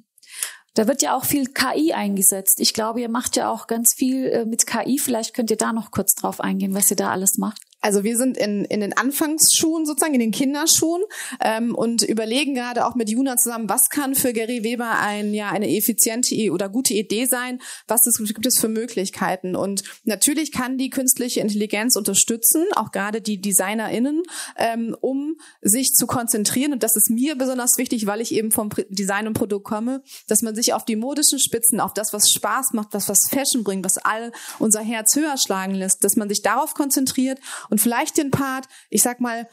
Da 0.75 0.87
wird 0.87 1.02
ja 1.02 1.16
auch 1.16 1.25
viel 1.25 1.47
KI 1.47 1.92
eingesetzt. 1.92 2.61
Ich 2.61 2.73
glaube, 2.73 3.00
ihr 3.00 3.08
macht 3.08 3.37
ja 3.37 3.50
auch 3.50 3.66
ganz 3.66 3.94
viel 3.97 4.26
äh, 4.26 4.44
mit 4.44 4.66
KI. 4.66 4.99
Vielleicht 4.99 5.35
könnt 5.35 5.50
ihr 5.50 5.56
da 5.56 5.73
noch 5.73 5.90
kurz 5.90 6.14
drauf 6.14 6.40
eingehen, 6.40 6.75
was 6.75 6.90
ihr 6.90 6.97
da 6.97 7.11
alles 7.11 7.37
macht. 7.37 7.61
Also 7.80 8.02
wir 8.02 8.16
sind 8.16 8.37
in, 8.37 8.64
in 8.64 8.80
den 8.80 8.97
Anfangsschuhen 8.97 9.87
sozusagen, 9.87 10.14
in 10.14 10.20
den 10.20 10.32
Kinderschuhen 10.32 11.02
ähm, 11.40 11.76
und 11.76 12.02
überlegen 12.02 12.54
gerade 12.54 12.85
auch 12.85 12.97
mit 12.97 13.08
Juna 13.08 13.37
zusammen, 13.37 13.68
was 13.68 13.88
kann 13.88 14.16
für 14.16 14.32
Gary 14.32 14.64
Weber 14.64 14.99
ein 14.99 15.32
ja 15.32 15.50
eine 15.50 15.75
effiziente 15.75 16.35
oder 16.50 16.68
gute 16.68 16.94
Idee 16.94 17.26
sein, 17.26 17.61
was 17.87 18.04
es, 18.06 18.18
gibt 18.18 18.47
es 18.47 18.58
für 18.58 18.68
Möglichkeiten? 18.68 19.54
Und 19.54 19.85
natürlich 20.04 20.50
kann 20.50 20.76
die 20.76 20.90
künstliche 20.90 21.40
Intelligenz 21.40 21.94
unterstützen, 21.94 22.64
auch 22.75 22.90
gerade 22.90 23.20
die 23.20 23.40
DesignerInnen, 23.40 24.25
ähm, 24.56 24.97
um 25.00 25.37
sich 25.61 25.92
zu 25.92 26.06
konzentrieren. 26.06 26.73
Und 26.73 26.82
das 26.82 26.97
ist 26.97 27.11
mir 27.11 27.37
besonders 27.37 27.78
wichtig, 27.78 28.06
weil 28.06 28.20
ich 28.20 28.35
eben 28.35 28.50
vom 28.50 28.70
Design 28.88 29.28
und 29.28 29.35
Produkt 29.35 29.66
komme, 29.66 30.02
dass 30.26 30.42
man 30.42 30.56
sich 30.56 30.73
auf 30.73 30.85
die 30.85 30.97
modischen 30.97 31.38
Spitzen, 31.38 31.78
auf 31.78 31.94
das, 31.94 32.12
was 32.12 32.28
Spaß 32.30 32.73
macht, 32.73 32.92
das, 32.92 33.08
was 33.08 33.28
Fashion 33.30 33.62
bringt, 33.62 33.85
was 33.85 33.99
all 33.99 34.32
unser 34.58 34.80
Herz 34.80 35.14
höher 35.14 35.37
schlagen 35.37 35.75
lässt, 35.75 36.02
dass 36.02 36.16
man 36.16 36.28
sich 36.28 36.42
darauf 36.42 36.75
konzentriert 36.75 37.38
und 37.70 37.80
vielleicht 37.80 38.16
den 38.16 38.30
Part, 38.30 38.66
ich 38.90 39.02
sag 39.02 39.20
mal, 39.20 39.48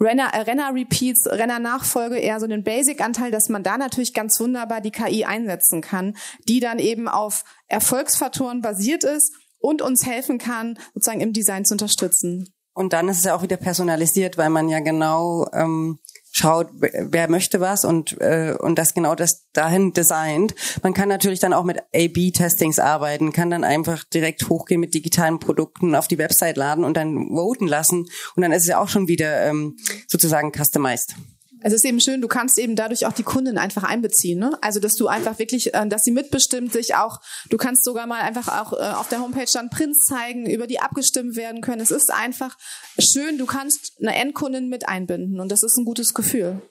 Renner, 0.00 0.34
äh, 0.34 0.40
Renner-Repeats, 0.40 1.26
Renner-Nachfolge, 1.26 2.18
eher 2.18 2.40
so 2.40 2.46
den 2.46 2.64
Basic-Anteil, 2.64 3.30
dass 3.30 3.48
man 3.48 3.62
da 3.62 3.78
natürlich 3.78 4.14
ganz 4.14 4.38
wunderbar 4.40 4.80
die 4.80 4.90
KI 4.90 5.24
einsetzen 5.24 5.80
kann, 5.80 6.16
die 6.48 6.60
dann 6.60 6.78
eben 6.78 7.08
auf 7.08 7.44
Erfolgsfaktoren 7.68 8.62
basiert 8.62 9.04
ist 9.04 9.34
und 9.58 9.80
uns 9.80 10.04
helfen 10.04 10.38
kann, 10.38 10.78
sozusagen 10.94 11.20
im 11.20 11.32
Design 11.32 11.64
zu 11.64 11.74
unterstützen. 11.74 12.52
Und 12.74 12.92
dann 12.92 13.08
ist 13.08 13.18
es 13.18 13.24
ja 13.24 13.36
auch 13.36 13.42
wieder 13.42 13.58
personalisiert, 13.58 14.38
weil 14.38 14.50
man 14.50 14.68
ja 14.68 14.80
genau 14.80 15.46
ähm, 15.52 15.98
schaut, 16.32 16.68
wer 16.72 17.30
möchte 17.30 17.60
was 17.60 17.84
und 17.84 18.20
äh, 18.20 18.56
und 18.58 18.78
das 18.78 18.94
genau 18.94 19.14
das 19.14 19.46
dahin 19.52 19.92
designt. 19.92 20.54
Man 20.82 20.94
kann 20.94 21.08
natürlich 21.08 21.40
dann 21.40 21.52
auch 21.52 21.64
mit 21.64 21.78
A/B-Testings 21.94 22.78
arbeiten, 22.78 23.32
kann 23.32 23.50
dann 23.50 23.64
einfach 23.64 24.02
direkt 24.04 24.48
hochgehen 24.48 24.80
mit 24.80 24.94
digitalen 24.94 25.38
Produkten 25.38 25.94
auf 25.94 26.08
die 26.08 26.18
Website 26.18 26.56
laden 26.56 26.84
und 26.84 26.96
dann 26.96 27.28
voten 27.28 27.68
lassen 27.68 28.06
und 28.34 28.42
dann 28.42 28.52
ist 28.52 28.62
es 28.62 28.68
ja 28.68 28.80
auch 28.80 28.88
schon 28.88 29.08
wieder 29.08 29.46
ähm, 29.46 29.76
sozusagen 30.08 30.52
customized 30.52 31.14
es 31.62 31.72
ist 31.72 31.84
eben 31.84 32.00
schön, 32.00 32.20
du 32.20 32.28
kannst 32.28 32.58
eben 32.58 32.76
dadurch 32.76 33.06
auch 33.06 33.12
die 33.12 33.22
Kunden 33.22 33.58
einfach 33.58 33.82
einbeziehen. 33.82 34.38
Ne? 34.38 34.58
Also 34.60 34.80
dass 34.80 34.94
du 34.94 35.08
einfach 35.08 35.38
wirklich, 35.38 35.74
äh, 35.74 35.86
dass 35.86 36.02
sie 36.02 36.10
mitbestimmt 36.10 36.72
sich 36.72 36.94
auch, 36.94 37.20
du 37.50 37.56
kannst 37.56 37.84
sogar 37.84 38.06
mal 38.06 38.20
einfach 38.20 38.48
auch 38.48 38.72
äh, 38.72 38.92
auf 38.94 39.08
der 39.08 39.20
Homepage 39.20 39.50
dann 39.52 39.70
Prints 39.70 40.06
zeigen, 40.06 40.46
über 40.46 40.66
die 40.66 40.80
abgestimmt 40.80 41.36
werden 41.36 41.60
können. 41.60 41.80
Es 41.80 41.90
ist 41.90 42.12
einfach 42.12 42.56
schön, 42.98 43.38
du 43.38 43.46
kannst 43.46 43.98
eine 44.00 44.14
Endkundin 44.14 44.68
mit 44.68 44.88
einbinden 44.88 45.40
und 45.40 45.50
das 45.50 45.62
ist 45.62 45.76
ein 45.76 45.84
gutes 45.84 46.14
Gefühl. 46.14 46.62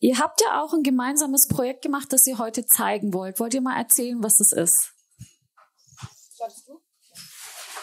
Ihr 0.00 0.18
habt 0.18 0.40
ja 0.40 0.62
auch 0.62 0.74
ein 0.74 0.82
gemeinsames 0.82 1.48
Projekt 1.48 1.82
gemacht, 1.82 2.12
das 2.12 2.26
ihr 2.26 2.38
heute 2.38 2.66
zeigen 2.66 3.12
wollt. 3.12 3.40
Wollt 3.40 3.54
ihr 3.54 3.60
mal 3.60 3.76
erzählen, 3.76 4.22
was 4.22 4.36
das 4.36 4.52
ist? 4.52 4.92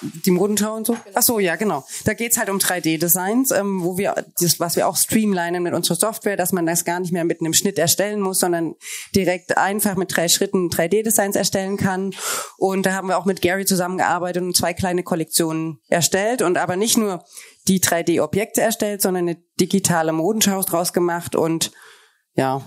Die 0.02 0.32
Modenschau 0.32 0.76
und 0.76 0.88
so? 0.88 0.98
Ach 1.14 1.22
so, 1.22 1.40
ja, 1.40 1.56
genau. 1.56 1.86
Da 2.04 2.14
geht's 2.14 2.38
halt 2.38 2.50
um 2.50 2.58
3D-Designs, 2.58 3.52
ähm, 3.52 3.84
wo 3.84 3.98
wir 3.98 4.16
das, 4.40 4.60
was 4.60 4.76
wir 4.76 4.88
auch 4.88 4.98
streamlinen 4.98 5.64
mit 5.64 5.74
unserer 5.74 5.96
Software, 5.96 6.38
dass 6.38 6.52
man 6.52 6.66
das 6.66 6.86
gar 6.86 7.00
nicht 7.00 7.12
mehr 7.12 7.24
mit 7.24 7.42
einem 7.42 7.54
Schnitt 7.54 7.80
erstellen 7.80 8.22
muss, 8.22 8.40
sondern 8.40 8.76
direkt 9.16 9.58
einfach 9.58 9.96
mit 9.96 10.16
drei 10.16 10.28
Schritten 10.28 10.70
3D-Designs 10.70 11.36
erstellen 11.36 11.78
kann. 11.78 12.14
Und 12.58 12.86
da 12.86 12.94
haben 12.94 13.08
wir 13.08 13.18
auch 13.18 13.26
mit 13.26 13.42
Gary 13.42 13.66
zusammengearbeitet 13.66 14.44
und 14.44 14.56
zwei 14.56 14.74
kleine 14.74 15.04
Kollektionen 15.04 15.80
erstellt 15.88 16.42
und 16.42 16.58
aber 16.58 16.76
nicht 16.76 16.98
nur 16.98 17.24
die 17.68 17.80
3D-Objekte 17.80 18.62
erstellt, 18.62 19.02
sondern 19.02 19.28
eine 19.28 19.38
digitale 19.60 20.12
Modenschau 20.12 20.62
draus 20.62 20.94
gemacht 20.94 21.36
und 21.36 21.72
ja. 22.36 22.62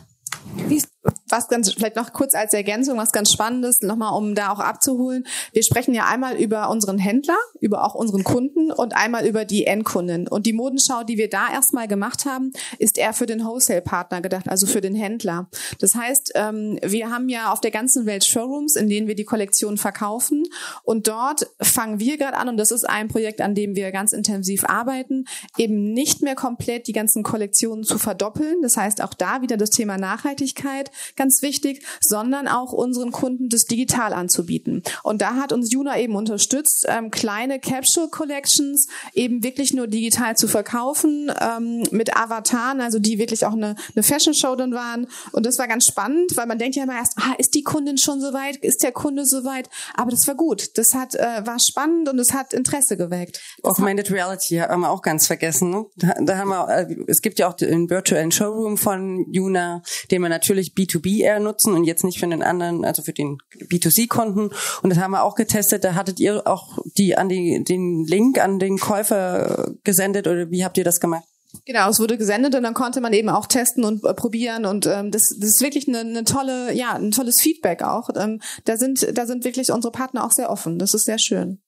Wie, 0.66 0.82
was 1.30 1.48
ganz, 1.48 1.72
vielleicht 1.72 1.96
noch 1.96 2.12
kurz 2.12 2.34
als 2.34 2.54
Ergänzung, 2.54 2.98
was 2.98 3.12
ganz 3.12 3.32
Spannendes, 3.32 3.82
nochmal, 3.82 4.16
um 4.16 4.34
da 4.34 4.50
auch 4.50 4.60
abzuholen. 4.60 5.26
Wir 5.52 5.62
sprechen 5.62 5.94
ja 5.94 6.06
einmal 6.06 6.36
über 6.36 6.70
unseren 6.70 6.98
Händler, 6.98 7.36
über 7.60 7.84
auch 7.84 7.94
unseren 7.94 8.24
Kunden 8.24 8.70
und 8.70 8.96
einmal 8.96 9.26
über 9.26 9.44
die 9.44 9.66
Endkunden. 9.66 10.28
Und 10.28 10.46
die 10.46 10.52
Modenschau, 10.52 11.04
die 11.04 11.18
wir 11.18 11.28
da 11.28 11.50
erstmal 11.52 11.88
gemacht 11.88 12.24
haben, 12.24 12.52
ist 12.78 12.98
eher 12.98 13.12
für 13.12 13.26
den 13.26 13.44
Wholesale-Partner 13.44 14.20
gedacht, 14.20 14.48
also 14.48 14.66
für 14.66 14.80
den 14.80 14.94
Händler. 14.94 15.48
Das 15.78 15.94
heißt, 15.94 16.32
ähm, 16.34 16.78
wir 16.82 17.10
haben 17.10 17.28
ja 17.28 17.52
auf 17.52 17.60
der 17.60 17.70
ganzen 17.70 18.06
Welt 18.06 18.24
Showrooms, 18.24 18.76
in 18.76 18.88
denen 18.88 19.06
wir 19.06 19.14
die 19.14 19.24
Kollektion 19.24 19.78
verkaufen. 19.78 20.44
Und 20.82 21.08
dort 21.08 21.46
fangen 21.60 22.00
wir 22.00 22.16
gerade 22.16 22.36
an, 22.36 22.48
und 22.48 22.56
das 22.56 22.70
ist 22.70 22.88
ein 22.88 23.08
Projekt, 23.08 23.40
an 23.40 23.54
dem 23.54 23.76
wir 23.76 23.92
ganz 23.92 24.12
intensiv 24.12 24.64
arbeiten, 24.64 25.24
eben 25.56 25.92
nicht 25.92 26.22
mehr 26.22 26.34
komplett 26.34 26.86
die 26.86 26.92
ganzen 26.92 27.22
Kollektionen 27.22 27.84
zu 27.84 27.98
verdoppeln. 27.98 28.62
Das 28.62 28.76
heißt, 28.76 29.02
auch 29.02 29.14
da 29.14 29.42
wieder 29.42 29.56
das 29.56 29.70
Thema 29.70 29.98
Nachhaltigkeit 29.98 30.90
ganz 31.18 31.42
wichtig, 31.42 31.84
sondern 32.00 32.48
auch 32.48 32.72
unseren 32.72 33.12
Kunden 33.12 33.48
das 33.50 33.64
digital 33.64 34.14
anzubieten. 34.14 34.82
Und 35.02 35.20
da 35.20 35.34
hat 35.34 35.52
uns 35.52 35.70
Juna 35.70 35.98
eben 35.98 36.16
unterstützt, 36.16 36.86
ähm, 36.88 37.10
kleine 37.10 37.60
Capsule 37.60 38.08
Collections 38.08 38.88
eben 39.12 39.42
wirklich 39.42 39.74
nur 39.74 39.86
digital 39.86 40.36
zu 40.36 40.48
verkaufen, 40.48 41.30
ähm, 41.40 41.82
mit 41.90 42.16
Avataren, 42.16 42.80
also 42.80 42.98
die 42.98 43.18
wirklich 43.18 43.44
auch 43.44 43.52
eine, 43.52 43.74
eine 43.94 44.02
Fashion 44.02 44.32
Show 44.32 44.54
dann 44.54 44.72
waren. 44.72 45.06
Und 45.32 45.44
das 45.44 45.58
war 45.58 45.68
ganz 45.68 45.86
spannend, 45.86 46.36
weil 46.36 46.46
man 46.46 46.58
denkt 46.58 46.76
ja 46.76 46.84
immer 46.84 46.96
erst, 46.96 47.14
ah, 47.16 47.34
ist 47.38 47.54
die 47.54 47.62
Kundin 47.62 47.98
schon 47.98 48.20
soweit? 48.20 48.56
Ist 48.56 48.82
der 48.82 48.92
Kunde 48.92 49.26
soweit? 49.26 49.68
Aber 49.94 50.10
das 50.10 50.26
war 50.26 50.36
gut. 50.36 50.78
Das 50.78 50.94
hat, 50.94 51.14
äh, 51.14 51.44
war 51.44 51.58
spannend 51.58 52.08
und 52.08 52.18
es 52.18 52.32
hat 52.32 52.52
Interesse 52.52 52.96
geweckt. 52.96 53.40
Augmented 53.62 54.10
Reality 54.10 54.56
haben 54.56 54.82
wir 54.82 54.90
auch 54.90 55.02
ganz 55.02 55.26
vergessen. 55.26 55.70
Ne? 55.70 55.86
Da, 55.96 56.14
da 56.20 56.38
haben 56.38 56.48
wir, 56.48 56.68
äh, 56.68 56.96
es 57.08 57.20
gibt 57.20 57.38
ja 57.38 57.48
auch 57.48 57.54
den 57.54 57.90
virtuellen 57.90 58.30
Showroom 58.30 58.76
von 58.76 59.26
Juna, 59.32 59.82
den 60.10 60.22
wir 60.22 60.28
natürlich 60.28 60.74
B2B 60.74 61.07
B2B 61.08 61.20
eher 61.22 61.40
nutzen 61.40 61.74
und 61.74 61.84
jetzt 61.84 62.04
nicht 62.04 62.18
für 62.18 62.26
den 62.26 62.42
anderen, 62.42 62.84
also 62.84 63.02
für 63.02 63.12
den 63.12 63.38
B2C-Kunden. 63.70 64.50
Und 64.82 64.90
das 64.90 64.98
haben 64.98 65.12
wir 65.12 65.22
auch 65.22 65.34
getestet. 65.34 65.84
Da 65.84 65.94
hattet 65.94 66.20
ihr 66.20 66.46
auch 66.46 66.78
die 66.96 67.16
an 67.16 67.28
die, 67.28 67.64
den 67.64 68.04
Link 68.04 68.38
an 68.38 68.58
den 68.58 68.78
Käufer 68.78 69.72
gesendet 69.84 70.26
oder 70.26 70.50
wie 70.50 70.64
habt 70.64 70.78
ihr 70.78 70.84
das 70.84 71.00
gemacht? 71.00 71.24
Genau, 71.64 71.88
es 71.88 71.98
wurde 71.98 72.18
gesendet 72.18 72.54
und 72.54 72.62
dann 72.62 72.74
konnte 72.74 73.00
man 73.00 73.14
eben 73.14 73.30
auch 73.30 73.46
testen 73.46 73.84
und 73.84 74.04
äh, 74.04 74.12
probieren 74.12 74.66
und 74.66 74.86
ähm, 74.86 75.10
das, 75.10 75.22
das 75.38 75.48
ist 75.48 75.62
wirklich 75.62 75.88
eine, 75.88 76.00
eine 76.00 76.24
tolle, 76.24 76.74
ja, 76.74 76.92
ein 76.92 77.10
tolles 77.10 77.40
Feedback 77.40 77.82
auch. 77.82 78.10
Ähm, 78.16 78.42
da 78.66 78.76
sind, 78.76 79.16
da 79.16 79.26
sind 79.26 79.44
wirklich 79.44 79.72
unsere 79.72 79.90
Partner 79.90 80.26
auch 80.26 80.32
sehr 80.32 80.50
offen. 80.50 80.78
Das 80.78 80.92
ist 80.92 81.06
sehr 81.06 81.18
schön. 81.18 81.62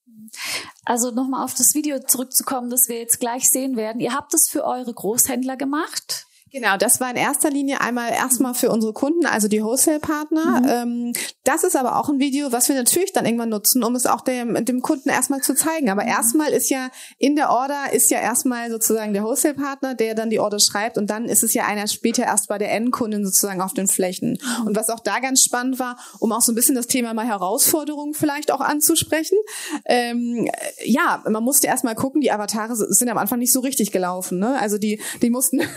Also 0.85 1.11
nochmal 1.13 1.45
auf 1.45 1.55
das 1.55 1.75
Video 1.75 1.99
zurückzukommen, 1.99 2.69
das 2.69 2.89
wir 2.89 2.99
jetzt 2.99 3.21
gleich 3.21 3.45
sehen 3.51 3.77
werden. 3.77 4.01
Ihr 4.01 4.13
habt 4.13 4.35
es 4.35 4.49
für 4.51 4.65
eure 4.65 4.93
Großhändler 4.93 5.57
gemacht. 5.57 6.27
Genau, 6.53 6.77
das 6.77 7.01
war 7.01 7.11
in 7.11 7.17
erster 7.17 7.49
Linie 7.51 7.81
einmal 7.81 8.11
erstmal 8.11 8.55
für 8.55 8.71
unsere 8.71 8.93
Kunden, 8.93 9.25
also 9.25 9.47
die 9.47 9.63
Wholesale-Partner. 9.63 10.61
Mhm. 10.61 10.69
Ähm, 10.69 11.13
das 11.45 11.63
ist 11.63 11.77
aber 11.77 11.97
auch 11.97 12.09
ein 12.09 12.19
Video, 12.19 12.51
was 12.51 12.69
wir 12.69 12.75
natürlich 12.75 13.13
dann 13.13 13.25
irgendwann 13.25 13.51
nutzen, 13.51 13.85
um 13.85 13.95
es 13.95 14.07
auch 14.07 14.21
dem, 14.23 14.65
dem 14.65 14.83
Kunden 14.83 15.11
erstmal 15.11 15.41
zu 15.41 15.55
zeigen. 15.55 15.91
Aber 15.91 16.03
mhm. 16.03 16.09
erstmal 16.09 16.53
ist 16.53 16.69
ja 16.69 16.91
in 17.19 17.37
der 17.37 17.51
Order 17.51 17.93
ist 17.93 18.11
ja 18.11 18.19
erstmal 18.19 18.71
sozusagen 18.71 19.13
der 19.13 19.23
Wholesale-Partner, 19.23 19.95
der 19.95 20.15
dann 20.15 20.31
die 20.31 20.41
Order 20.41 20.59
schreibt 20.59 20.99
und 20.99 21.09
dann 21.09 21.27
ist 21.27 21.45
es 21.45 21.55
ja 21.55 21.67
einer 21.67 21.87
später 21.87 22.25
erst 22.25 22.49
bei 22.49 22.59
der 22.59 22.73
Endkundin 22.73 23.25
sozusagen 23.25 23.61
auf 23.61 23.73
den 23.73 23.87
Flächen. 23.87 24.39
Mhm. 24.61 24.67
Und 24.67 24.77
was 24.77 24.91
auch 24.91 25.01
da 25.01 25.21
ganz 25.21 25.43
spannend 25.45 25.79
war, 25.79 25.99
um 26.19 26.33
auch 26.33 26.43
so 26.43 26.51
ein 26.51 26.57
bisschen 26.57 26.75
das 26.75 26.89
Thema 26.89 27.15
mal 27.15 27.27
Herausforderungen 27.27 28.15
vielleicht 28.15 28.51
auch 28.51 28.61
anzusprechen. 28.61 29.39
Ähm, 29.85 30.51
ja, 30.85 31.23
man 31.29 31.45
musste 31.45 31.69
erstmal 31.69 31.95
gucken, 31.95 32.21
die 32.21 32.33
Avatare 32.33 32.75
sind 32.75 33.09
am 33.09 33.19
Anfang 33.19 33.39
nicht 33.39 33.53
so 33.53 33.61
richtig 33.61 33.93
gelaufen. 33.93 34.41
Ne? 34.41 34.59
Also 34.59 34.79
die, 34.79 35.01
die 35.23 35.31
mussten 35.31 35.61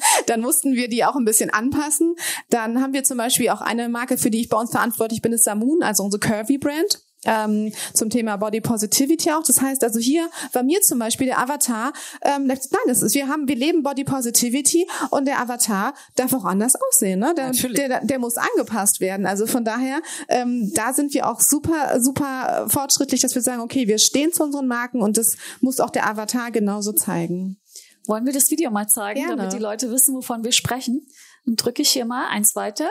dann 0.25 0.41
mussten 0.41 0.73
wir 0.73 0.87
die 0.87 1.05
auch 1.05 1.15
ein 1.15 1.25
bisschen 1.25 1.49
anpassen. 1.49 2.15
Dann 2.49 2.81
haben 2.81 2.93
wir 2.93 3.03
zum 3.03 3.17
Beispiel 3.17 3.49
auch 3.49 3.61
eine 3.61 3.89
Marke, 3.89 4.17
für 4.17 4.31
die 4.31 4.41
ich 4.41 4.49
bei 4.49 4.57
uns 4.57 4.71
verantwortlich 4.71 5.21
bin, 5.21 5.33
ist 5.33 5.45
Samoon, 5.45 5.83
also 5.83 6.03
unsere 6.03 6.19
Curvy 6.19 6.57
Brand. 6.57 7.01
Ähm, 7.23 7.71
zum 7.93 8.09
Thema 8.09 8.37
Body 8.37 8.61
Positivity 8.61 9.29
auch. 9.29 9.43
Das 9.43 9.61
heißt 9.61 9.83
also 9.83 9.99
hier 9.99 10.27
war 10.53 10.63
mir 10.63 10.81
zum 10.81 10.97
Beispiel 10.97 11.27
der 11.27 11.39
Avatar, 11.39 11.93
ähm, 12.23 12.47
nein, 12.47 12.57
das 12.87 13.03
ist, 13.03 13.13
wir 13.13 13.27
haben, 13.27 13.47
wir 13.47 13.55
leben 13.55 13.83
Body 13.83 14.03
Positivity 14.03 14.87
und 15.11 15.25
der 15.25 15.39
Avatar 15.39 15.93
darf 16.15 16.33
auch 16.33 16.45
anders 16.45 16.73
aussehen, 16.75 17.19
ne? 17.19 17.35
Der, 17.37 17.51
der, 17.51 18.03
der 18.03 18.17
muss 18.17 18.37
angepasst 18.37 19.01
werden. 19.01 19.27
Also 19.27 19.45
von 19.45 19.63
daher, 19.63 20.01
ähm, 20.29 20.71
da 20.73 20.93
sind 20.93 21.13
wir 21.13 21.29
auch 21.29 21.41
super, 21.41 21.99
super 22.01 22.65
fortschrittlich, 22.67 23.21
dass 23.21 23.35
wir 23.35 23.43
sagen, 23.43 23.61
okay, 23.61 23.87
wir 23.87 23.99
stehen 23.99 24.33
zu 24.33 24.43
unseren 24.43 24.65
Marken 24.65 25.03
und 25.03 25.17
das 25.17 25.37
muss 25.59 25.79
auch 25.79 25.91
der 25.91 26.09
Avatar 26.09 26.49
genauso 26.49 26.91
zeigen. 26.91 27.60
Wollen 28.07 28.25
wir 28.25 28.33
das 28.33 28.49
Video 28.49 28.71
mal 28.71 28.87
zeigen, 28.87 29.19
Gerne. 29.19 29.35
damit 29.35 29.53
die 29.53 29.59
Leute 29.59 29.91
wissen, 29.91 30.15
wovon 30.15 30.43
wir 30.43 30.51
sprechen? 30.51 31.07
Dann 31.45 31.55
drücke 31.55 31.81
ich 31.81 31.89
hier 31.89 32.05
mal 32.05 32.27
eins 32.27 32.55
weiter. 32.55 32.89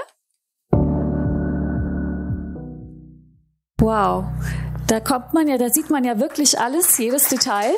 Wow, 3.78 4.26
da 4.86 5.00
kommt 5.00 5.32
man 5.32 5.48
ja, 5.48 5.56
da 5.56 5.70
sieht 5.70 5.90
man 5.90 6.04
ja 6.04 6.20
wirklich 6.20 6.58
alles, 6.60 6.98
jedes 6.98 7.28
Detail. 7.28 7.72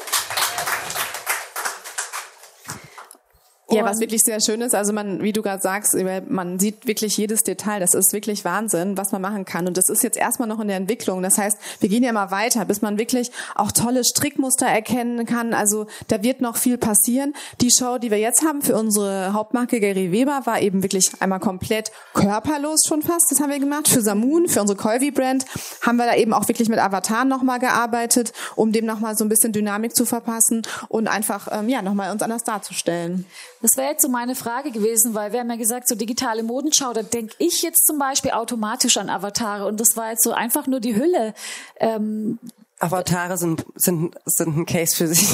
Ja, 3.77 3.85
was 3.85 4.01
wirklich 4.01 4.23
sehr 4.23 4.41
schön 4.41 4.61
ist, 4.61 4.75
also 4.75 4.93
man, 4.93 5.23
wie 5.23 5.33
du 5.33 5.43
gerade 5.43 5.63
sagst, 5.63 5.97
man 6.29 6.59
sieht 6.59 6.87
wirklich 6.87 7.17
jedes 7.17 7.43
Detail. 7.43 7.81
Das 7.81 7.95
ist 7.95 8.13
wirklich 8.13 8.45
Wahnsinn, 8.45 8.97
was 8.97 9.13
man 9.13 9.23
machen 9.23 9.45
kann. 9.45 9.67
Und 9.67 9.77
das 9.77 9.89
ist 9.89 10.03
jetzt 10.03 10.17
erstmal 10.17 10.49
noch 10.49 10.61
in 10.61 10.69
der 10.69 10.77
Entwicklung. 10.77 11.23
Das 11.23 11.39
heißt, 11.39 11.57
wir 11.81 11.89
gehen 11.89 12.03
ja 12.03 12.11
immer 12.11 12.31
weiter, 12.31 12.65
bis 12.65 12.83
man 12.83 12.99
wirklich 12.99 13.31
auch 13.55 13.73
tolle 13.73 14.05
Strickmuster 14.05 14.67
erkennen 14.67 15.27
kann. 15.27 15.55
Also 15.55 15.87
da 16.09 16.23
wird 16.23 16.41
noch 16.41 16.57
viel 16.57 16.79
passieren. 16.79 17.35
Die 17.61 17.71
Show, 17.71 17.99
die 17.99 18.11
wir 18.11 18.19
jetzt 18.19 18.45
haben 18.45 18.63
für 18.63 18.77
unsere 18.77 19.33
Hauptmarke 19.33 19.81
Gary 19.81 20.13
Weber, 20.13 20.43
war 20.45 20.61
eben 20.61 20.83
wirklich 20.83 21.11
einmal 21.21 21.41
komplett 21.41 21.91
körperlos 22.15 22.85
schon 22.87 23.03
fast. 23.03 23.31
Das 23.31 23.41
haben 23.41 23.51
wir 23.51 23.59
gemacht. 23.59 23.89
Für 23.89 24.03
Samun, 24.03 24.49
für 24.49 24.61
unsere 24.61 24.77
Colby 24.77 25.11
Brand, 25.11 25.45
haben 25.83 25.97
wir 25.97 26.07
da 26.07 26.15
eben 26.15 26.33
auch 26.33 26.49
wirklich 26.49 26.69
mit 26.69 26.79
Avatar 26.79 27.25
nochmal 27.25 27.59
gearbeitet, 27.59 28.33
um 28.57 28.73
dem 28.73 28.87
nochmal 28.87 29.17
so 29.17 29.25
ein 29.25 29.29
bisschen 29.29 29.53
Dynamik 29.53 29.95
zu 29.95 30.05
verpassen 30.05 30.63
und 30.89 31.09
einfach, 31.09 31.49
ähm, 31.51 31.69
ja, 31.69 31.83
nochmal 31.83 32.13
uns 32.13 32.23
anders 32.23 32.45
darzustellen. 32.45 33.27
Das 33.63 33.77
wäre 33.77 33.91
jetzt 33.91 34.03
so 34.03 34.09
meine 34.09 34.35
Frage 34.35 34.73
gewesen, 34.73 35.15
weil 35.15 35.33
wir 35.33 35.41
haben 35.41 35.51
ja 35.51 35.57
gesagt, 35.57 35.89
so 35.89 35.95
digitale 35.95 36.43
Modenschau, 36.43 36.93
da 36.93 37.03
denke 37.03 37.35
ich 37.39 37.63
jetzt 37.63 37.87
zum 37.87 37.99
Beispiel 37.99 38.33
automatisch 38.33 38.97
an 38.97 39.09
Avatare 39.09 39.67
und 39.67 39.81
das 39.81 39.97
war 39.97 40.11
jetzt 40.11 40.25
so 40.25 40.33
einfach 40.33 40.67
nur 40.67 40.81
die 40.81 40.97
Hülle. 40.97 41.33
Ähm, 41.79 42.39
Avatare 42.81 43.39
sind, 43.39 43.65
sind, 43.77 44.17
sind 44.25 44.57
ein 44.57 44.67
Case 44.67 44.97
für 44.97 45.07
sich. 45.07 45.29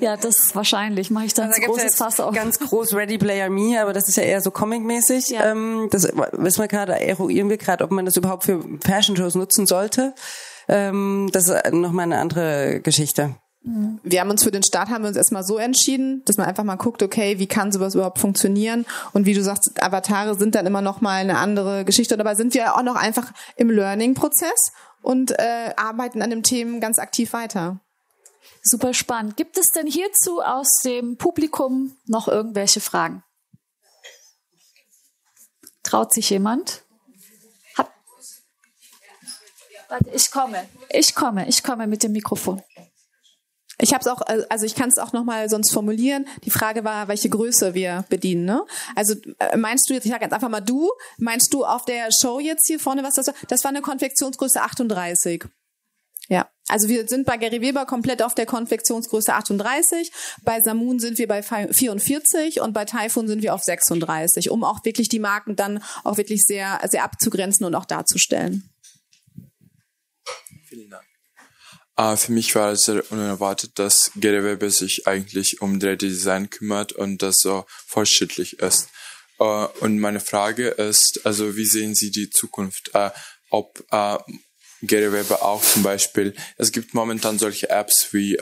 Ja, 0.00 0.16
das 0.16 0.54
wahrscheinlich. 0.54 1.10
Mache 1.10 1.26
ich 1.26 1.34
dann 1.34 1.48
also, 1.48 1.62
ein 1.62 1.66
großes 1.66 1.94
Fass 1.94 2.20
auf. 2.20 2.34
Ganz 2.34 2.58
groß 2.58 2.94
Ready 2.94 3.16
Player 3.16 3.48
Me, 3.48 3.80
aber 3.80 3.92
das 3.92 4.08
ist 4.08 4.16
ja 4.16 4.24
eher 4.24 4.42
so 4.42 4.50
Comic-mäßig. 4.50 5.30
Ja. 5.30 5.52
Ähm, 5.52 5.88
das 5.90 6.02
wissen 6.32 6.60
wir 6.60 6.68
gerade, 6.68 7.00
eruieren 7.00 7.48
wir 7.48 7.56
gerade, 7.56 7.84
ob 7.84 7.90
man 7.90 8.04
das 8.04 8.16
überhaupt 8.16 8.44
für 8.44 8.62
Fashion-Shows 8.84 9.36
nutzen 9.36 9.66
sollte. 9.66 10.14
Ähm, 10.68 11.30
das 11.32 11.48
ist 11.48 11.72
nochmal 11.72 12.04
eine 12.04 12.18
andere 12.18 12.80
Geschichte. 12.80 13.36
Wir 13.66 14.20
haben 14.20 14.28
uns 14.28 14.44
für 14.44 14.50
den 14.50 14.62
Start 14.62 14.90
haben 14.90 15.04
wir 15.04 15.08
uns 15.08 15.16
erstmal 15.16 15.42
so 15.42 15.56
entschieden, 15.56 16.22
dass 16.26 16.36
man 16.36 16.46
einfach 16.46 16.64
mal 16.64 16.76
guckt, 16.76 17.02
okay, 17.02 17.38
wie 17.38 17.46
kann 17.46 17.72
sowas 17.72 17.94
überhaupt 17.94 18.18
funktionieren? 18.18 18.84
Und 19.14 19.24
wie 19.24 19.32
du 19.32 19.42
sagst, 19.42 19.82
Avatare 19.82 20.34
sind 20.34 20.54
dann 20.54 20.66
immer 20.66 20.82
noch 20.82 21.00
mal 21.00 21.16
eine 21.16 21.38
andere 21.38 21.86
Geschichte. 21.86 22.18
Dabei 22.18 22.34
sind 22.34 22.52
wir 22.52 22.76
auch 22.76 22.82
noch 22.82 22.96
einfach 22.96 23.32
im 23.56 23.70
Learning-Prozess 23.70 24.72
und 25.00 25.30
äh, 25.30 25.72
arbeiten 25.78 26.20
an 26.20 26.28
dem 26.28 26.42
Themen 26.42 26.78
ganz 26.78 26.98
aktiv 26.98 27.32
weiter. 27.32 27.80
Super 28.62 28.92
spannend. 28.92 29.38
Gibt 29.38 29.56
es 29.56 29.68
denn 29.74 29.86
hierzu 29.86 30.42
aus 30.42 30.80
dem 30.84 31.16
Publikum 31.16 31.96
noch 32.04 32.28
irgendwelche 32.28 32.80
Fragen? 32.80 33.24
Traut 35.82 36.12
sich 36.12 36.28
jemand? 36.28 36.82
Hab 37.78 37.90
Warte, 39.88 40.10
ich 40.12 40.30
komme. 40.30 40.68
Ich 40.90 41.14
komme. 41.14 41.48
Ich 41.48 41.62
komme 41.62 41.86
mit 41.86 42.02
dem 42.02 42.12
Mikrofon. 42.12 42.62
Ich 43.78 43.92
habe 43.92 44.00
es 44.00 44.06
auch, 44.06 44.20
äh, 44.28 44.44
also 44.48 44.66
ich 44.66 44.74
kann 44.74 44.88
es 44.88 44.98
auch 44.98 45.12
noch 45.12 45.24
mal 45.24 45.48
sonst 45.48 45.72
formulieren. 45.72 46.26
Die 46.44 46.50
Frage 46.50 46.84
war, 46.84 47.08
welche 47.08 47.28
Größe 47.28 47.74
wir 47.74 48.04
bedienen. 48.08 48.44
Ne? 48.44 48.64
Also 48.94 49.14
äh, 49.38 49.56
meinst 49.56 49.88
du 49.88 49.94
jetzt, 49.94 50.04
ich 50.04 50.12
sage 50.12 50.24
jetzt 50.24 50.32
einfach 50.32 50.48
mal 50.48 50.60
du, 50.60 50.90
meinst 51.18 51.52
du 51.52 51.64
auf 51.64 51.84
der 51.84 52.08
Show 52.12 52.38
jetzt 52.38 52.66
hier 52.66 52.78
vorne, 52.78 53.02
was 53.02 53.14
das 53.14 53.28
war? 53.28 53.34
Das 53.48 53.64
war 53.64 53.70
eine 53.70 53.82
Konfektionsgröße 53.82 54.60
38. 54.60 55.44
Ja, 56.28 56.48
also 56.68 56.88
wir 56.88 57.06
sind 57.06 57.26
bei 57.26 57.36
Gary 57.36 57.60
Weber 57.60 57.84
komplett 57.84 58.22
auf 58.22 58.34
der 58.34 58.46
Konfektionsgröße 58.46 59.34
38. 59.34 60.10
Bei 60.42 60.60
Samun 60.60 60.98
sind 60.98 61.18
wir 61.18 61.28
bei 61.28 61.42
44 61.42 62.62
und 62.62 62.72
bei 62.72 62.86
Typhoon 62.86 63.28
sind 63.28 63.42
wir 63.42 63.54
auf 63.54 63.62
36, 63.62 64.50
um 64.50 64.64
auch 64.64 64.82
wirklich 64.84 65.10
die 65.10 65.18
Marken 65.18 65.56
dann 65.56 65.82
auch 66.02 66.16
wirklich 66.16 66.42
sehr, 66.42 66.80
sehr 66.88 67.04
abzugrenzen 67.04 67.66
und 67.66 67.74
auch 67.74 67.84
darzustellen. 67.84 68.70
Vielen 70.66 70.88
Dank. 70.88 71.04
Uh, 71.96 72.16
für 72.16 72.32
mich 72.32 72.52
war 72.56 72.72
es 72.72 72.82
sehr 72.82 73.08
unerwartet, 73.12 73.78
dass 73.78 74.10
Gary 74.16 74.42
Weber 74.42 74.68
sich 74.68 75.06
eigentlich 75.06 75.60
um 75.60 75.78
3D-Design 75.78 76.50
kümmert 76.50 76.92
und 76.92 77.22
das 77.22 77.38
so 77.38 77.66
fortschrittlich 77.86 78.58
ist. 78.58 78.88
Uh, 79.38 79.68
und 79.80 80.00
meine 80.00 80.18
Frage 80.18 80.68
ist, 80.68 81.24
also 81.24 81.56
wie 81.56 81.66
sehen 81.66 81.94
Sie 81.94 82.10
die 82.10 82.30
Zukunft? 82.30 82.90
Uh, 82.94 83.10
ob 83.50 83.84
Gary 84.82 85.12
Weber 85.12 85.44
auch 85.44 85.62
zum 85.62 85.84
Beispiel, 85.84 86.34
es 86.56 86.72
gibt 86.72 86.92
momentan 86.92 87.38
solche 87.38 87.70
Apps 87.70 88.12
wie 88.12 88.36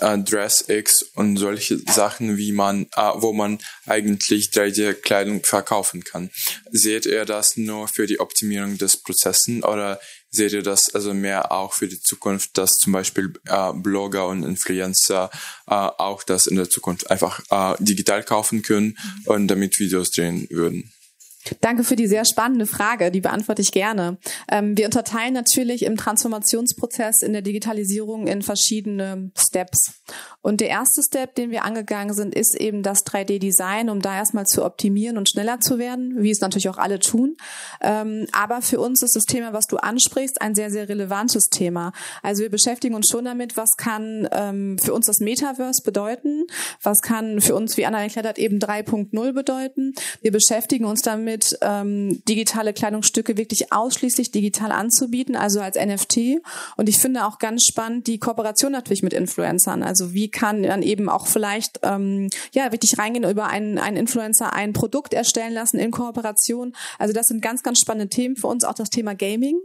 DressX 0.00 1.02
und 1.14 1.36
solche 1.36 1.78
Sachen, 1.78 2.36
wie 2.36 2.52
man, 2.52 2.86
wo 3.14 3.32
man 3.32 3.58
eigentlich 3.86 4.50
3D-Kleidung 4.50 5.42
verkaufen 5.42 6.04
kann. 6.04 6.30
Seht 6.70 7.06
ihr 7.06 7.24
das 7.24 7.56
nur 7.56 7.88
für 7.88 8.06
die 8.06 8.20
Optimierung 8.20 8.78
des 8.78 8.98
Prozesses 8.98 9.64
oder 9.64 10.00
seht 10.30 10.52
ihr 10.52 10.62
das 10.62 10.94
also 10.94 11.12
mehr 11.12 11.52
auch 11.52 11.72
für 11.72 11.88
die 11.88 12.00
Zukunft, 12.00 12.56
dass 12.56 12.78
zum 12.78 12.92
Beispiel 12.92 13.32
äh, 13.46 13.72
Blogger 13.72 14.28
und 14.28 14.44
Influencer 14.44 15.30
äh, 15.66 15.74
auch 15.74 16.22
das 16.22 16.46
in 16.46 16.56
der 16.56 16.70
Zukunft 16.70 17.10
einfach 17.10 17.40
äh, 17.50 17.82
digital 17.82 18.22
kaufen 18.22 18.62
können 18.62 18.96
und 19.26 19.48
damit 19.48 19.78
Videos 19.78 20.10
drehen 20.10 20.46
würden? 20.50 20.92
Danke 21.60 21.84
für 21.84 21.96
die 21.96 22.06
sehr 22.06 22.24
spannende 22.24 22.66
Frage, 22.66 23.10
die 23.10 23.20
beantworte 23.20 23.62
ich 23.62 23.72
gerne. 23.72 24.18
Ähm, 24.50 24.76
wir 24.76 24.84
unterteilen 24.84 25.32
natürlich 25.32 25.84
im 25.84 25.96
Transformationsprozess 25.96 27.22
in 27.22 27.32
der 27.32 27.42
Digitalisierung 27.42 28.26
in 28.26 28.42
verschiedene 28.42 29.30
Steps. 29.36 30.02
Und 30.42 30.60
der 30.60 30.68
erste 30.68 31.02
Step, 31.02 31.34
den 31.34 31.50
wir 31.50 31.64
angegangen 31.64 32.14
sind, 32.14 32.34
ist 32.34 32.58
eben 32.58 32.82
das 32.82 33.04
3D-Design, 33.06 33.88
um 33.88 34.00
da 34.00 34.16
erstmal 34.16 34.46
zu 34.46 34.64
optimieren 34.64 35.16
und 35.16 35.30
schneller 35.30 35.60
zu 35.60 35.78
werden, 35.78 36.22
wie 36.22 36.30
es 36.30 36.40
natürlich 36.40 36.68
auch 36.68 36.78
alle 36.78 36.98
tun. 36.98 37.36
Ähm, 37.80 38.26
aber 38.32 38.60
für 38.60 38.80
uns 38.80 39.02
ist 39.02 39.16
das 39.16 39.24
Thema, 39.24 39.52
was 39.52 39.66
du 39.66 39.78
ansprichst, 39.78 40.42
ein 40.42 40.54
sehr, 40.54 40.70
sehr 40.70 40.88
relevantes 40.88 41.48
Thema. 41.48 41.92
Also 42.22 42.42
wir 42.42 42.50
beschäftigen 42.50 42.94
uns 42.94 43.08
schon 43.10 43.24
damit, 43.24 43.56
was 43.56 43.76
kann 43.76 44.28
ähm, 44.32 44.78
für 44.78 44.92
uns 44.92 45.06
das 45.06 45.20
Metaverse 45.20 45.82
bedeuten, 45.82 46.44
was 46.82 47.00
kann 47.00 47.40
für 47.40 47.54
uns, 47.54 47.76
wie 47.76 47.86
Anna 47.86 48.02
erklärt 48.02 48.26
hat, 48.26 48.38
eben 48.38 48.58
3.0 48.58 49.32
bedeuten. 49.32 49.94
Wir 50.20 50.32
beschäftigen 50.32 50.84
uns 50.84 51.02
damit, 51.02 51.29
damit, 51.30 51.58
ähm, 51.62 52.22
digitale 52.28 52.72
Kleidungsstücke 52.72 53.36
wirklich 53.36 53.72
ausschließlich 53.72 54.30
digital 54.30 54.72
anzubieten, 54.72 55.36
also 55.36 55.60
als 55.60 55.76
NFT. 55.76 56.42
Und 56.76 56.88
ich 56.88 56.98
finde 56.98 57.26
auch 57.26 57.38
ganz 57.38 57.64
spannend 57.64 58.06
die 58.06 58.18
Kooperation 58.18 58.72
natürlich 58.72 59.02
mit 59.02 59.12
Influencern. 59.12 59.82
Also 59.82 60.12
wie 60.12 60.30
kann 60.30 60.62
dann 60.62 60.82
eben 60.82 61.08
auch 61.08 61.26
vielleicht 61.26 61.80
ähm, 61.82 62.28
ja 62.52 62.72
wirklich 62.72 62.98
reingehen 62.98 63.28
über 63.28 63.46
einen, 63.46 63.78
einen 63.78 63.96
Influencer 63.96 64.52
ein 64.52 64.72
Produkt 64.72 65.14
erstellen 65.14 65.52
lassen 65.52 65.78
in 65.78 65.90
Kooperation. 65.90 66.74
Also 66.98 67.14
das 67.14 67.26
sind 67.26 67.42
ganz, 67.42 67.62
ganz 67.62 67.80
spannende 67.80 68.08
Themen 68.08 68.36
für 68.36 68.48
uns, 68.48 68.64
auch 68.64 68.74
das 68.74 68.90
Thema 68.90 69.14
Gaming. 69.14 69.58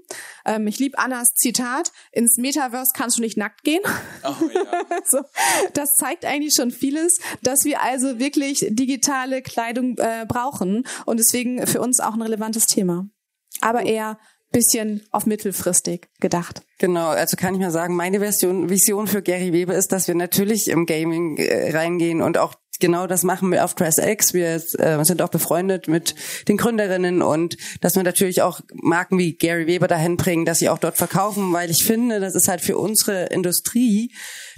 Ähm, 0.45 0.67
ich 0.67 0.79
liebe 0.79 0.97
Annas 0.99 1.33
Zitat, 1.35 1.91
ins 2.11 2.37
Metaverse 2.37 2.91
kannst 2.95 3.17
du 3.17 3.21
nicht 3.21 3.37
nackt 3.37 3.63
gehen. 3.63 3.81
Oh, 4.23 4.33
ja. 4.53 4.99
so, 5.05 5.19
das 5.73 5.89
zeigt 5.95 6.25
eigentlich 6.25 6.53
schon 6.55 6.71
vieles, 6.71 7.19
dass 7.41 7.63
wir 7.63 7.81
also 7.81 8.19
wirklich 8.19 8.65
digitale 8.69 9.41
Kleidung 9.41 9.97
äh, 9.97 10.25
brauchen. 10.27 10.85
Und 11.05 11.19
deswegen 11.19 11.54
für 11.65 11.81
uns 11.81 11.99
auch 11.99 12.13
ein 12.13 12.21
relevantes 12.21 12.65
Thema. 12.65 13.07
Aber 13.61 13.85
eher 13.85 14.17
bisschen 14.51 15.01
auf 15.11 15.25
mittelfristig 15.25 16.07
gedacht. 16.21 16.61
Genau, 16.77 17.07
also 17.09 17.35
kann 17.35 17.53
ich 17.55 17.59
mal 17.59 17.71
sagen, 17.71 17.95
meine 17.95 18.19
Version, 18.19 18.69
Vision 18.69 19.07
für 19.07 19.21
Gary 19.21 19.51
Weber 19.51 19.75
ist, 19.75 19.91
dass 19.91 20.07
wir 20.07 20.15
natürlich 20.15 20.69
im 20.69 20.85
Gaming 20.85 21.37
äh, 21.37 21.75
reingehen 21.75 22.21
und 22.21 22.37
auch 22.37 22.55
genau 22.79 23.07
das 23.07 23.23
machen 23.23 23.51
wir 23.51 23.63
auf 23.63 23.75
DressX. 23.75 24.33
Wir 24.33 24.55
äh, 24.55 25.03
sind 25.03 25.21
auch 25.21 25.29
befreundet 25.29 25.87
mit 25.87 26.15
den 26.47 26.57
Gründerinnen 26.57 27.21
und 27.21 27.57
dass 27.81 27.95
wir 27.95 28.03
natürlich 28.03 28.41
auch 28.41 28.61
Marken 28.73 29.17
wie 29.17 29.35
Gary 29.35 29.67
Weber 29.67 29.87
dahin 29.87 30.17
bringen, 30.17 30.45
dass 30.45 30.59
sie 30.59 30.69
auch 30.69 30.77
dort 30.77 30.97
verkaufen, 30.97 31.51
weil 31.53 31.69
ich 31.69 31.83
finde, 31.83 32.19
das 32.19 32.35
ist 32.35 32.47
halt 32.47 32.61
für 32.61 32.77
unsere 32.77 33.25
Industrie 33.25 34.13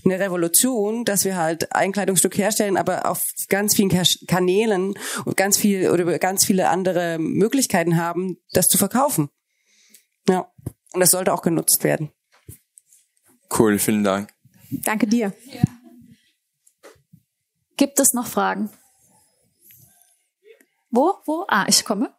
eine 0.05 0.19
Revolution, 0.19 1.05
dass 1.05 1.25
wir 1.25 1.37
halt 1.37 1.73
ein 1.73 1.91
Kleidungsstück 1.91 2.37
herstellen, 2.37 2.77
aber 2.77 3.09
auf 3.09 3.23
ganz 3.49 3.75
vielen 3.75 3.89
Kanälen 4.27 4.93
und 5.25 5.37
ganz 5.37 5.57
viel 5.57 5.89
oder 5.89 6.19
ganz 6.19 6.45
viele 6.45 6.69
andere 6.69 7.17
Möglichkeiten 7.19 7.97
haben, 7.97 8.37
das 8.51 8.67
zu 8.67 8.77
verkaufen. 8.77 9.29
Ja. 10.27 10.51
Und 10.93 11.01
das 11.01 11.09
sollte 11.09 11.33
auch 11.33 11.41
genutzt 11.41 11.83
werden. 11.83 12.11
Cool, 13.57 13.79
vielen 13.79 14.03
Dank. 14.03 14.33
Danke 14.69 15.07
dir. 15.07 15.33
Ja. 15.45 15.61
Gibt 17.77 17.99
es 17.99 18.13
noch 18.13 18.27
Fragen? 18.27 18.71
Wo? 20.89 21.15
Wo? 21.25 21.45
Ah, 21.47 21.65
ich 21.67 21.85
komme. 21.85 22.13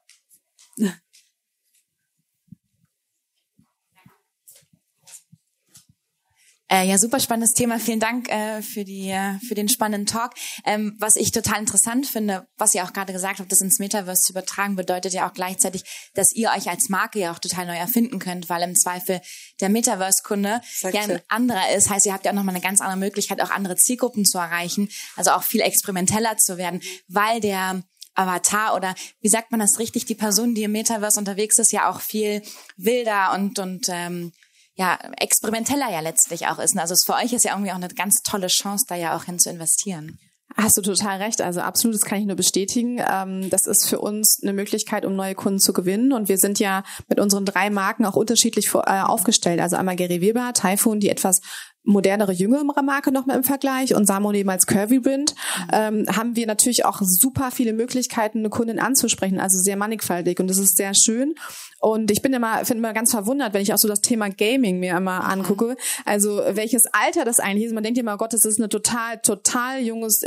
Äh, 6.70 6.86
ja, 6.86 6.98
super 6.98 7.18
spannendes 7.18 7.54
Thema. 7.54 7.78
Vielen 7.78 7.98
Dank 7.98 8.28
äh, 8.28 8.60
für 8.60 8.84
die 8.84 9.08
äh, 9.08 9.38
für 9.46 9.54
den 9.54 9.70
spannenden 9.70 10.06
Talk. 10.06 10.34
Ähm, 10.66 10.96
was 10.98 11.16
ich 11.16 11.32
total 11.32 11.60
interessant 11.60 12.06
finde, 12.06 12.46
was 12.58 12.74
ihr 12.74 12.84
auch 12.84 12.92
gerade 12.92 13.14
gesagt 13.14 13.38
habt, 13.38 13.50
das 13.50 13.62
ins 13.62 13.78
Metaverse 13.78 14.22
zu 14.22 14.32
übertragen, 14.32 14.76
bedeutet 14.76 15.14
ja 15.14 15.26
auch 15.26 15.32
gleichzeitig, 15.32 15.84
dass 16.12 16.34
ihr 16.34 16.50
euch 16.50 16.68
als 16.68 16.90
Marke 16.90 17.20
ja 17.20 17.32
auch 17.32 17.38
total 17.38 17.66
neu 17.66 17.76
erfinden 17.76 18.18
könnt, 18.18 18.50
weil 18.50 18.62
im 18.62 18.76
Zweifel 18.76 19.22
der 19.60 19.70
Metaverse-Kunde 19.70 20.60
ja 20.82 21.00
ein 21.00 21.20
anderer 21.28 21.74
ist. 21.74 21.88
Heißt, 21.88 22.04
ihr 22.04 22.12
habt 22.12 22.26
ja 22.26 22.32
auch 22.32 22.36
nochmal 22.36 22.54
eine 22.54 22.62
ganz 22.62 22.82
andere 22.82 22.98
Möglichkeit, 22.98 23.40
auch 23.40 23.50
andere 23.50 23.76
Zielgruppen 23.76 24.26
zu 24.26 24.36
erreichen, 24.36 24.90
also 25.16 25.30
auch 25.30 25.44
viel 25.44 25.62
experimenteller 25.62 26.36
zu 26.36 26.58
werden, 26.58 26.82
weil 27.08 27.40
der 27.40 27.82
Avatar 28.14 28.74
oder 28.74 28.94
wie 29.20 29.28
sagt 29.28 29.52
man 29.52 29.60
das 29.60 29.78
richtig, 29.78 30.04
die 30.04 30.14
Person, 30.14 30.54
die 30.54 30.64
im 30.64 30.72
Metaverse 30.72 31.18
unterwegs 31.18 31.58
ist, 31.58 31.72
ja 31.72 31.88
auch 31.88 32.02
viel 32.02 32.42
wilder 32.76 33.32
und 33.32 33.58
und 33.58 33.86
ähm, 33.88 34.32
ja, 34.78 34.96
experimenteller 35.18 35.90
ja 35.90 36.00
letztlich 36.00 36.46
auch 36.46 36.58
ist. 36.58 36.78
Also 36.78 36.94
es 36.94 37.04
für 37.04 37.14
euch 37.14 37.32
ist 37.32 37.44
ja 37.44 37.52
irgendwie 37.52 37.72
auch 37.72 37.76
eine 37.76 37.88
ganz 37.88 38.22
tolle 38.22 38.46
Chance, 38.46 38.86
da 38.88 38.94
ja 38.94 39.16
auch 39.16 39.24
hin 39.24 39.38
zu 39.38 39.50
investieren. 39.50 40.18
Hast 40.56 40.78
du 40.78 40.82
total 40.82 41.20
recht. 41.20 41.42
Also 41.42 41.60
absolut, 41.60 41.96
das 41.96 42.08
kann 42.08 42.20
ich 42.20 42.26
nur 42.26 42.36
bestätigen. 42.36 43.02
Ähm, 43.06 43.50
das 43.50 43.66
ist 43.66 43.86
für 43.88 43.98
uns 43.98 44.40
eine 44.42 44.52
Möglichkeit, 44.52 45.04
um 45.04 45.14
neue 45.14 45.34
Kunden 45.34 45.58
zu 45.58 45.72
gewinnen. 45.72 46.12
Und 46.12 46.28
wir 46.28 46.38
sind 46.38 46.58
ja 46.58 46.84
mit 47.08 47.20
unseren 47.20 47.44
drei 47.44 47.70
Marken 47.70 48.06
auch 48.06 48.14
unterschiedlich 48.14 48.72
äh, 48.72 48.78
aufgestellt. 48.78 49.60
Also 49.60 49.76
einmal 49.76 49.96
Gary 49.96 50.20
Weber, 50.20 50.52
Typhoon, 50.54 51.00
die 51.00 51.10
etwas 51.10 51.40
modernere, 51.84 52.32
jüngere 52.32 52.64
Marke 52.82 53.12
nochmal 53.12 53.36
im 53.36 53.44
Vergleich 53.44 53.94
und 53.94 54.06
Samo 54.06 54.32
eben 54.32 54.50
als 54.50 54.66
Curvy 54.66 55.00
Brand, 55.00 55.34
ähm, 55.72 56.04
haben 56.14 56.36
wir 56.36 56.46
natürlich 56.46 56.84
auch 56.84 57.00
super 57.02 57.50
viele 57.50 57.72
Möglichkeiten, 57.72 58.40
eine 58.40 58.50
Kundin 58.50 58.78
anzusprechen, 58.78 59.40
also 59.40 59.58
sehr 59.58 59.76
mannigfaltig 59.76 60.38
und 60.40 60.48
das 60.48 60.58
ist 60.58 60.76
sehr 60.76 60.92
schön. 60.94 61.34
Und 61.80 62.10
ich 62.10 62.22
bin 62.22 62.32
immer, 62.32 62.64
finde 62.64 62.78
immer 62.78 62.92
ganz 62.92 63.12
verwundert, 63.12 63.54
wenn 63.54 63.62
ich 63.62 63.72
auch 63.72 63.78
so 63.78 63.86
das 63.86 64.00
Thema 64.00 64.30
Gaming 64.30 64.80
mir 64.80 64.96
immer 64.96 65.24
angucke. 65.24 65.76
Also 66.04 66.42
welches 66.50 66.86
Alter 66.92 67.24
das 67.24 67.38
eigentlich 67.38 67.66
ist. 67.66 67.72
Man 67.74 67.84
denkt 67.84 67.98
immer, 67.98 68.14
oh 68.14 68.16
Gott, 68.16 68.32
das 68.32 68.44
ist 68.44 68.58
eine 68.58 68.68
total, 68.68 69.18
total 69.18 69.80
junges, 69.80 70.22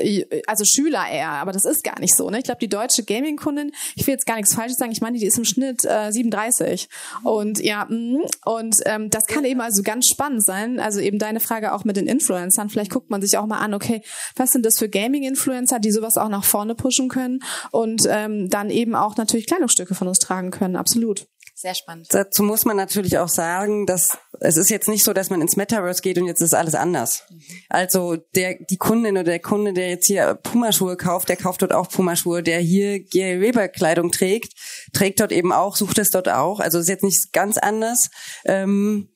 also 0.48 0.64
Schüler 0.64 1.04
eher, 1.12 1.30
aber 1.30 1.52
das 1.52 1.66
ist 1.66 1.84
gar 1.84 2.00
nicht 2.00 2.16
so. 2.16 2.30
Ne? 2.30 2.38
Ich 2.38 2.46
glaube, 2.46 2.60
die 2.60 2.70
deutsche 2.70 3.04
Gaming-Kundin, 3.04 3.74
ich 3.96 4.08
will 4.08 4.14
jetzt 4.14 4.26
gar 4.26 4.38
nichts 4.38 4.56
Falsches 4.56 4.78
sagen, 4.78 4.92
ich 4.94 5.02
meine, 5.02 5.18
die 5.18 5.26
ist 5.26 5.38
im 5.38 5.44
Schnitt 5.44 5.84
äh, 5.84 6.12
37. 6.12 6.88
Und 7.24 7.60
ja, 7.60 7.84
und 7.84 8.76
ähm, 8.86 9.10
das 9.10 9.26
kann 9.26 9.44
eben 9.44 9.60
also 9.60 9.84
ganz 9.84 10.08
spannend 10.08 10.46
sein. 10.46 10.80
Also 10.80 11.02
eben 11.02 11.20
deine 11.20 11.41
Frage 11.42 11.74
auch 11.74 11.84
mit 11.84 11.98
den 11.98 12.08
Influencern. 12.08 12.70
Vielleicht 12.70 12.92
guckt 12.92 13.10
man 13.10 13.22
sich 13.22 13.38
auch 13.38 13.46
mal 13.46 13.60
an, 13.60 13.74
okay, 13.74 14.02
was 14.36 14.52
sind 14.52 14.66
das 14.66 14.78
für 14.78 14.90
Gaming-Influencer, 14.90 15.80
die 15.80 15.92
sowas 15.92 16.18
auch 16.18 16.30
nach 16.30 16.44
vorne 16.44 16.76
pushen 16.76 17.10
können 17.10 17.44
und 17.72 18.04
ähm, 18.10 18.50
dann 18.50 18.70
eben 18.70 18.96
auch 18.96 19.18
natürlich 19.18 19.48
Kleidungsstücke 19.48 19.96
von 19.96 20.08
uns 20.08 20.20
tragen 20.20 20.52
können. 20.52 20.76
Absolut. 20.76 21.28
Sehr 21.62 21.76
spannend. 21.76 22.08
Dazu 22.10 22.42
muss 22.42 22.66
man 22.66 22.76
natürlich 22.76 23.20
auch 23.20 23.30
sagen, 23.30 23.86
dass 23.86 24.18
es 24.40 24.58
ist 24.58 24.72
jetzt 24.72 24.90
nicht 24.90 25.04
so, 25.04 25.14
dass 25.14 25.30
man 25.30 25.42
ins 25.42 25.58
Metaverse 25.58 26.02
geht 26.02 26.18
und 26.18 26.26
jetzt 26.26 26.42
ist 26.42 26.56
alles 26.56 26.74
anders. 26.74 27.28
Also 27.70 28.18
der 28.34 28.56
die 28.68 28.78
Kundin 28.78 29.16
oder 29.16 29.26
der 29.26 29.40
Kunde, 29.40 29.72
der 29.72 29.90
jetzt 29.90 30.08
hier 30.08 30.40
Pumaschuhe 30.42 30.98
kauft, 30.98 31.30
der 31.30 31.36
kauft 31.36 31.62
dort 31.62 31.72
auch 31.72 31.88
Pumaschuhe. 31.88 32.42
Der 32.42 32.60
hier 32.60 33.04
Gary 33.04 33.42
Weber 33.42 33.68
Kleidung 33.68 34.12
trägt, 34.12 34.54
trägt 34.92 35.20
dort 35.20 35.32
eben 35.32 35.54
auch, 35.54 35.76
sucht 35.76 36.00
es 36.00 36.10
dort 36.10 36.30
auch. 36.30 36.60
Also 36.60 36.80
ist 36.80 36.90
jetzt 36.90 37.04
nicht 37.04 37.32
ganz 37.32 37.60
anders. 37.60 38.10
Ähm, 38.46 39.11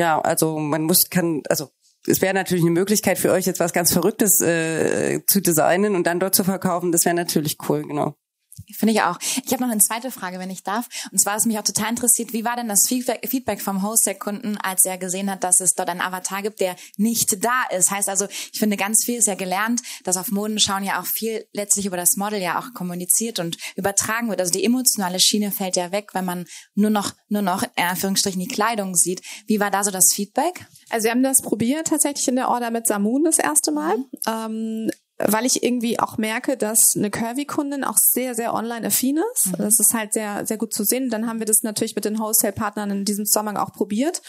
ja, 0.00 0.18
also 0.18 0.58
man 0.58 0.84
muss 0.84 1.10
kann 1.10 1.42
also 1.48 1.68
es 2.06 2.22
wäre 2.22 2.32
natürlich 2.32 2.64
eine 2.64 2.72
Möglichkeit 2.72 3.18
für 3.18 3.30
euch 3.30 3.44
jetzt 3.44 3.60
was 3.60 3.74
ganz 3.74 3.92
Verrücktes 3.92 4.40
äh, 4.40 5.20
zu 5.26 5.42
designen 5.42 5.94
und 5.94 6.06
dann 6.06 6.18
dort 6.18 6.34
zu 6.34 6.44
verkaufen. 6.44 6.92
Das 6.92 7.04
wäre 7.04 7.14
natürlich 7.14 7.58
cool, 7.68 7.82
genau. 7.82 8.16
Finde 8.76 8.94
ich 8.94 9.02
auch. 9.02 9.18
Ich 9.44 9.52
habe 9.52 9.62
noch 9.62 9.70
eine 9.70 9.80
zweite 9.80 10.10
Frage, 10.10 10.38
wenn 10.38 10.50
ich 10.50 10.62
darf. 10.62 10.88
Und 11.10 11.20
zwar 11.20 11.36
ist 11.36 11.46
mich 11.46 11.58
auch 11.58 11.64
total 11.64 11.90
interessiert, 11.90 12.32
wie 12.32 12.44
war 12.44 12.56
denn 12.56 12.68
das 12.68 12.86
Feedback 12.86 13.60
vom 13.60 13.82
Host 13.82 14.06
der 14.06 14.14
Kunden, 14.14 14.56
als 14.58 14.84
er 14.84 14.98
gesehen 14.98 15.30
hat, 15.30 15.44
dass 15.44 15.60
es 15.60 15.74
dort 15.74 15.88
einen 15.88 16.00
Avatar 16.00 16.42
gibt, 16.42 16.60
der 16.60 16.76
nicht 16.96 17.44
da 17.44 17.64
ist? 17.70 17.90
Heißt 17.90 18.08
also, 18.08 18.26
ich 18.52 18.58
finde, 18.58 18.76
ganz 18.76 19.04
viel 19.04 19.18
ist 19.18 19.26
ja 19.26 19.34
gelernt, 19.34 19.82
dass 20.04 20.16
auf 20.16 20.30
Modenschauen 20.30 20.84
ja 20.84 21.00
auch 21.00 21.06
viel 21.06 21.46
letztlich 21.52 21.86
über 21.86 21.96
das 21.96 22.16
Model 22.16 22.40
ja 22.40 22.58
auch 22.58 22.72
kommuniziert 22.74 23.38
und 23.38 23.56
übertragen 23.76 24.28
wird. 24.28 24.40
Also 24.40 24.52
die 24.52 24.64
emotionale 24.64 25.20
Schiene 25.20 25.50
fällt 25.50 25.76
ja 25.76 25.92
weg, 25.92 26.10
wenn 26.14 26.24
man 26.24 26.44
nur 26.74 26.90
noch, 26.90 27.12
nur 27.28 27.42
noch 27.42 27.62
in 27.62 27.84
Anführungsstrichen 27.84 28.40
die 28.40 28.48
Kleidung 28.48 28.94
sieht. 28.94 29.22
Wie 29.46 29.60
war 29.60 29.70
da 29.70 29.84
so 29.84 29.90
das 29.90 30.12
Feedback? 30.12 30.66
Also 30.88 31.04
wir 31.04 31.10
haben 31.12 31.22
das 31.22 31.42
probiert 31.42 31.88
tatsächlich 31.88 32.28
in 32.28 32.36
der 32.36 32.48
Order 32.48 32.70
mit 32.70 32.86
Samun 32.86 33.24
das 33.24 33.38
erste 33.38 33.72
Mal. 33.72 33.96
Mhm. 33.96 34.06
Ähm, 34.26 34.90
weil 35.26 35.46
ich 35.46 35.62
irgendwie 35.62 35.98
auch 35.98 36.18
merke, 36.18 36.56
dass 36.56 36.94
eine 36.96 37.10
Curvy-Kundin 37.10 37.84
auch 37.84 37.96
sehr, 37.96 38.34
sehr 38.34 38.54
online-affin 38.54 39.18
ist. 39.34 39.46
Mhm. 39.46 39.62
Das 39.62 39.78
ist 39.78 39.94
halt 39.94 40.12
sehr, 40.12 40.46
sehr 40.46 40.56
gut 40.56 40.72
zu 40.72 40.84
sehen. 40.84 41.10
Dann 41.10 41.26
haben 41.26 41.38
wir 41.38 41.46
das 41.46 41.62
natürlich 41.62 41.94
mit 41.94 42.04
den 42.04 42.18
Wholesale-Partnern 42.18 42.90
in 42.90 43.04
diesem 43.04 43.26
Zusammenhang 43.26 43.56
auch 43.56 43.72
probiert. 43.72 44.22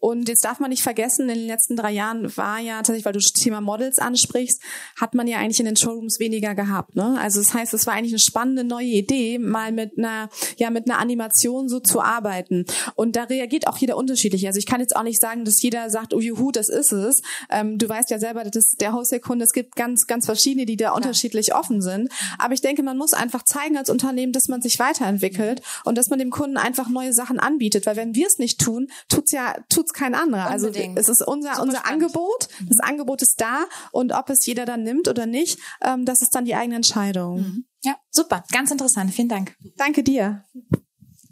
Und 0.00 0.28
jetzt 0.28 0.44
darf 0.44 0.60
man 0.60 0.70
nicht 0.70 0.82
vergessen, 0.82 1.28
in 1.28 1.36
den 1.36 1.46
letzten 1.46 1.76
drei 1.76 1.92
Jahren 1.92 2.36
war 2.36 2.58
ja 2.58 2.76
tatsächlich, 2.76 3.04
weil 3.04 3.12
du 3.12 3.18
das 3.18 3.32
Thema 3.32 3.60
Models 3.60 3.98
ansprichst, 3.98 4.60
hat 4.98 5.14
man 5.14 5.26
ja 5.26 5.38
eigentlich 5.38 5.60
in 5.60 5.66
den 5.66 5.76
Showrooms 5.76 6.18
weniger 6.18 6.54
gehabt. 6.54 6.96
Ne? 6.96 7.18
Also 7.20 7.40
das 7.40 7.52
heißt, 7.52 7.74
es 7.74 7.86
war 7.86 7.94
eigentlich 7.94 8.12
eine 8.12 8.18
spannende 8.18 8.64
neue 8.64 8.86
Idee, 8.86 9.38
mal 9.38 9.72
mit 9.72 9.98
einer, 9.98 10.30
ja, 10.56 10.70
mit 10.70 10.88
einer 10.88 10.98
Animation 10.98 11.68
so 11.68 11.80
zu 11.80 12.00
arbeiten. 12.00 12.64
Und 12.94 13.14
da 13.14 13.24
reagiert 13.24 13.68
auch 13.68 13.76
jeder 13.76 13.98
unterschiedlich. 13.98 14.46
Also 14.46 14.58
ich 14.58 14.66
kann 14.66 14.80
jetzt 14.80 14.96
auch 14.96 15.02
nicht 15.02 15.20
sagen, 15.20 15.44
dass 15.44 15.60
jeder 15.60 15.90
sagt, 15.90 16.14
oh 16.14 16.20
juhu, 16.20 16.50
das 16.50 16.70
ist 16.70 16.92
es. 16.92 17.20
Ähm, 17.50 17.76
du 17.76 17.88
weißt 17.88 18.10
ja 18.10 18.18
selber, 18.18 18.44
dass 18.44 18.72
der 18.72 18.94
Wholesale-Kunde, 18.94 19.44
es 19.44 19.52
gibt 19.52 19.76
ganz, 19.76 20.06
ganz 20.06 20.24
verschiedene, 20.24 20.64
die 20.64 20.76
da 20.76 20.86
Klar. 20.86 20.96
unterschiedlich 20.96 21.54
offen 21.54 21.82
sind. 21.82 22.10
Aber 22.38 22.54
ich 22.54 22.62
denke, 22.62 22.82
man 22.82 22.96
muss 22.96 23.12
einfach 23.12 23.44
zeigen 23.44 23.76
als 23.76 23.90
Unternehmen, 23.90 24.32
dass 24.32 24.48
man 24.48 24.62
sich 24.62 24.78
weiterentwickelt 24.78 25.60
und 25.84 25.98
dass 25.98 26.08
man 26.08 26.18
dem 26.18 26.30
Kunden 26.30 26.56
einfach 26.56 26.88
neue 26.88 27.12
Sachen 27.12 27.38
anbietet. 27.38 27.84
Weil 27.84 27.96
wenn 27.96 28.14
wir 28.14 28.26
es 28.26 28.38
nicht 28.38 28.60
tun, 28.60 28.88
tut's 29.08 29.32
ja, 29.32 29.56
tut's 29.68 29.89
tut's 29.90 29.98
kein 29.98 30.14
anderer. 30.14 30.46
Also 30.46 30.68
es 30.68 31.08
ist 31.08 31.22
unser, 31.26 31.54
Super 31.54 31.62
unser 31.62 31.78
spannend. 31.78 32.04
Angebot. 32.04 32.48
Das. 32.68 32.80
Angebot 32.80 33.22
ist 33.22 33.40
da 33.40 33.64
und 33.92 34.12
ob 34.12 34.30
es 34.30 34.46
jeder 34.46 34.64
dann 34.64 34.82
nimmt 34.82 35.08
oder 35.08 35.26
nicht, 35.26 35.58
ähm, 35.82 36.04
das 36.04 36.22
ist 36.22 36.34
dann 36.34 36.44
die 36.44 36.54
eigene 36.54 36.76
Entscheidung. 36.76 37.40
Mhm. 37.40 37.64
Ja, 37.82 37.96
super. 38.10 38.44
Ganz 38.52 38.70
interessant. 38.70 39.12
Vielen 39.12 39.28
Dank. 39.28 39.56
Danke 39.76 40.02
dir. 40.02 40.44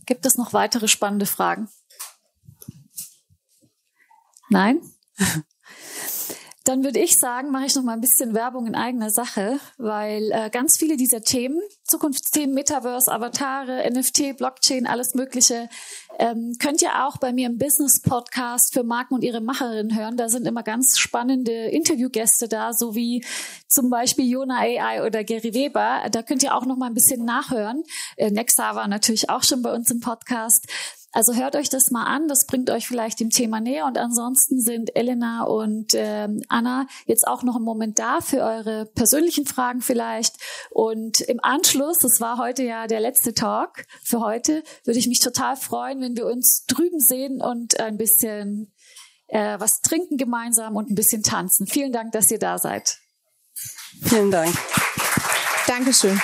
Gibt 0.07 0.25
es 0.25 0.37
noch 0.37 0.53
weitere 0.53 0.89
spannende 0.89 1.27
Fragen? 1.27 1.69
Nein? 4.49 4.81
Dann 6.69 6.85
würde 6.85 6.99
ich 6.99 7.15
sagen, 7.15 7.51
mache 7.51 7.65
ich 7.65 7.75
noch 7.77 7.83
mal 7.83 7.95
ein 7.95 8.03
bisschen 8.03 8.35
Werbung 8.35 8.67
in 8.67 8.75
eigener 8.75 9.09
Sache, 9.09 9.59
weil 9.79 10.31
äh, 10.33 10.51
ganz 10.51 10.77
viele 10.79 10.99
dieser 10.99 11.23
Themen, 11.23 11.63
Zukunftsthemen, 11.85 12.55
Metaverse, 12.55 13.11
Avatare, 13.11 13.91
NFT, 13.91 14.37
Blockchain, 14.37 14.87
alles 14.87 15.15
Mögliche, 15.15 15.71
ähm, 16.19 16.57
könnt 16.61 16.83
ihr 16.83 17.07
auch 17.07 17.17
bei 17.17 17.33
mir 17.33 17.47
im 17.47 17.57
Business 17.57 18.03
Podcast 18.03 18.75
für 18.75 18.83
Marken 18.83 19.15
und 19.15 19.25
ihre 19.25 19.41
Macherinnen 19.41 19.97
hören. 19.97 20.19
Da 20.19 20.29
sind 20.29 20.47
immer 20.47 20.63
ganz 20.63 20.99
spannende 20.99 21.53
Interviewgäste 21.53 22.49
da, 22.49 22.75
so 22.75 22.95
wie 22.95 23.25
zum 23.69 23.89
Beispiel 23.89 24.31
Jona 24.31 24.59
AI 24.59 25.07
oder 25.07 25.25
Gary 25.25 25.55
Weber. 25.55 26.03
Da 26.11 26.23
könnt 26.23 26.43
ihr 26.43 26.55
auch 26.55 26.67
noch 26.67 26.77
mal 26.77 26.89
ein 26.89 26.95
bisschen 26.95 27.25
nachhören. 27.25 27.83
Äh, 28.17 28.31
Nexa 28.31 28.75
war 28.75 28.89
natürlich 28.89 29.31
auch 29.31 29.43
schon 29.43 29.63
bei 29.63 29.73
uns 29.73 29.91
im 29.91 30.01
Podcast. 30.01 30.67
Also 31.13 31.35
hört 31.35 31.57
euch 31.57 31.71
das 31.71 31.91
mal 31.91 32.05
an, 32.05 32.29
das 32.29 32.47
bringt 32.47 32.69
euch 32.69 32.87
vielleicht 32.87 33.21
dem 33.21 33.31
Thema 33.31 33.61
näher. 33.61 33.87
Und 33.87 33.97
ansonsten 33.97 34.61
sind 34.61 34.95
Elena 34.95 35.45
und 35.45 35.93
ähm, 35.95 36.43
Anna 36.49 36.87
jetzt 37.07 37.27
auch 37.27 37.43
noch 37.43 37.57
einen 37.57 37.65
Moment 37.65 37.99
da 37.99 38.21
für 38.21 38.43
eure 38.43 38.85
persönlichen 38.85 39.47
Fragen 39.47 39.81
vielleicht. 39.81 40.37
Und 40.71 41.21
im 41.23 41.43
Anschluss, 41.43 41.97
das 41.99 42.21
war 42.21 42.37
heute 42.37 42.63
ja 42.63 42.87
der 42.87 43.01
letzte 43.01 43.33
Talk 43.33 43.87
für 44.05 44.21
heute, 44.21 44.63
würde 44.85 44.99
ich 44.99 45.09
mich 45.09 45.21
total 45.21 45.57
freuen, 45.57 46.01
wenn 46.03 46.17
wir 46.17 46.27
uns 46.27 46.65
drüben 46.67 47.01
sehen 47.01 47.41
und 47.41 47.81
ein 47.81 47.97
bisschen 47.97 48.73
äh, 49.29 49.59
was 49.59 49.81
trinken 49.81 50.19
gemeinsam 50.19 50.77
und 50.77 50.91
ein 50.91 50.95
bisschen 50.95 51.23
tanzen. 51.23 51.67
Vielen 51.67 51.93
Dank, 51.93 52.13
dass 52.13 52.31
ihr 52.31 52.39
da 52.39 52.59
seid. 52.59 52.99
Vielen 54.03 54.31
Dank. 54.31 54.55
Dankeschön. 55.67 56.21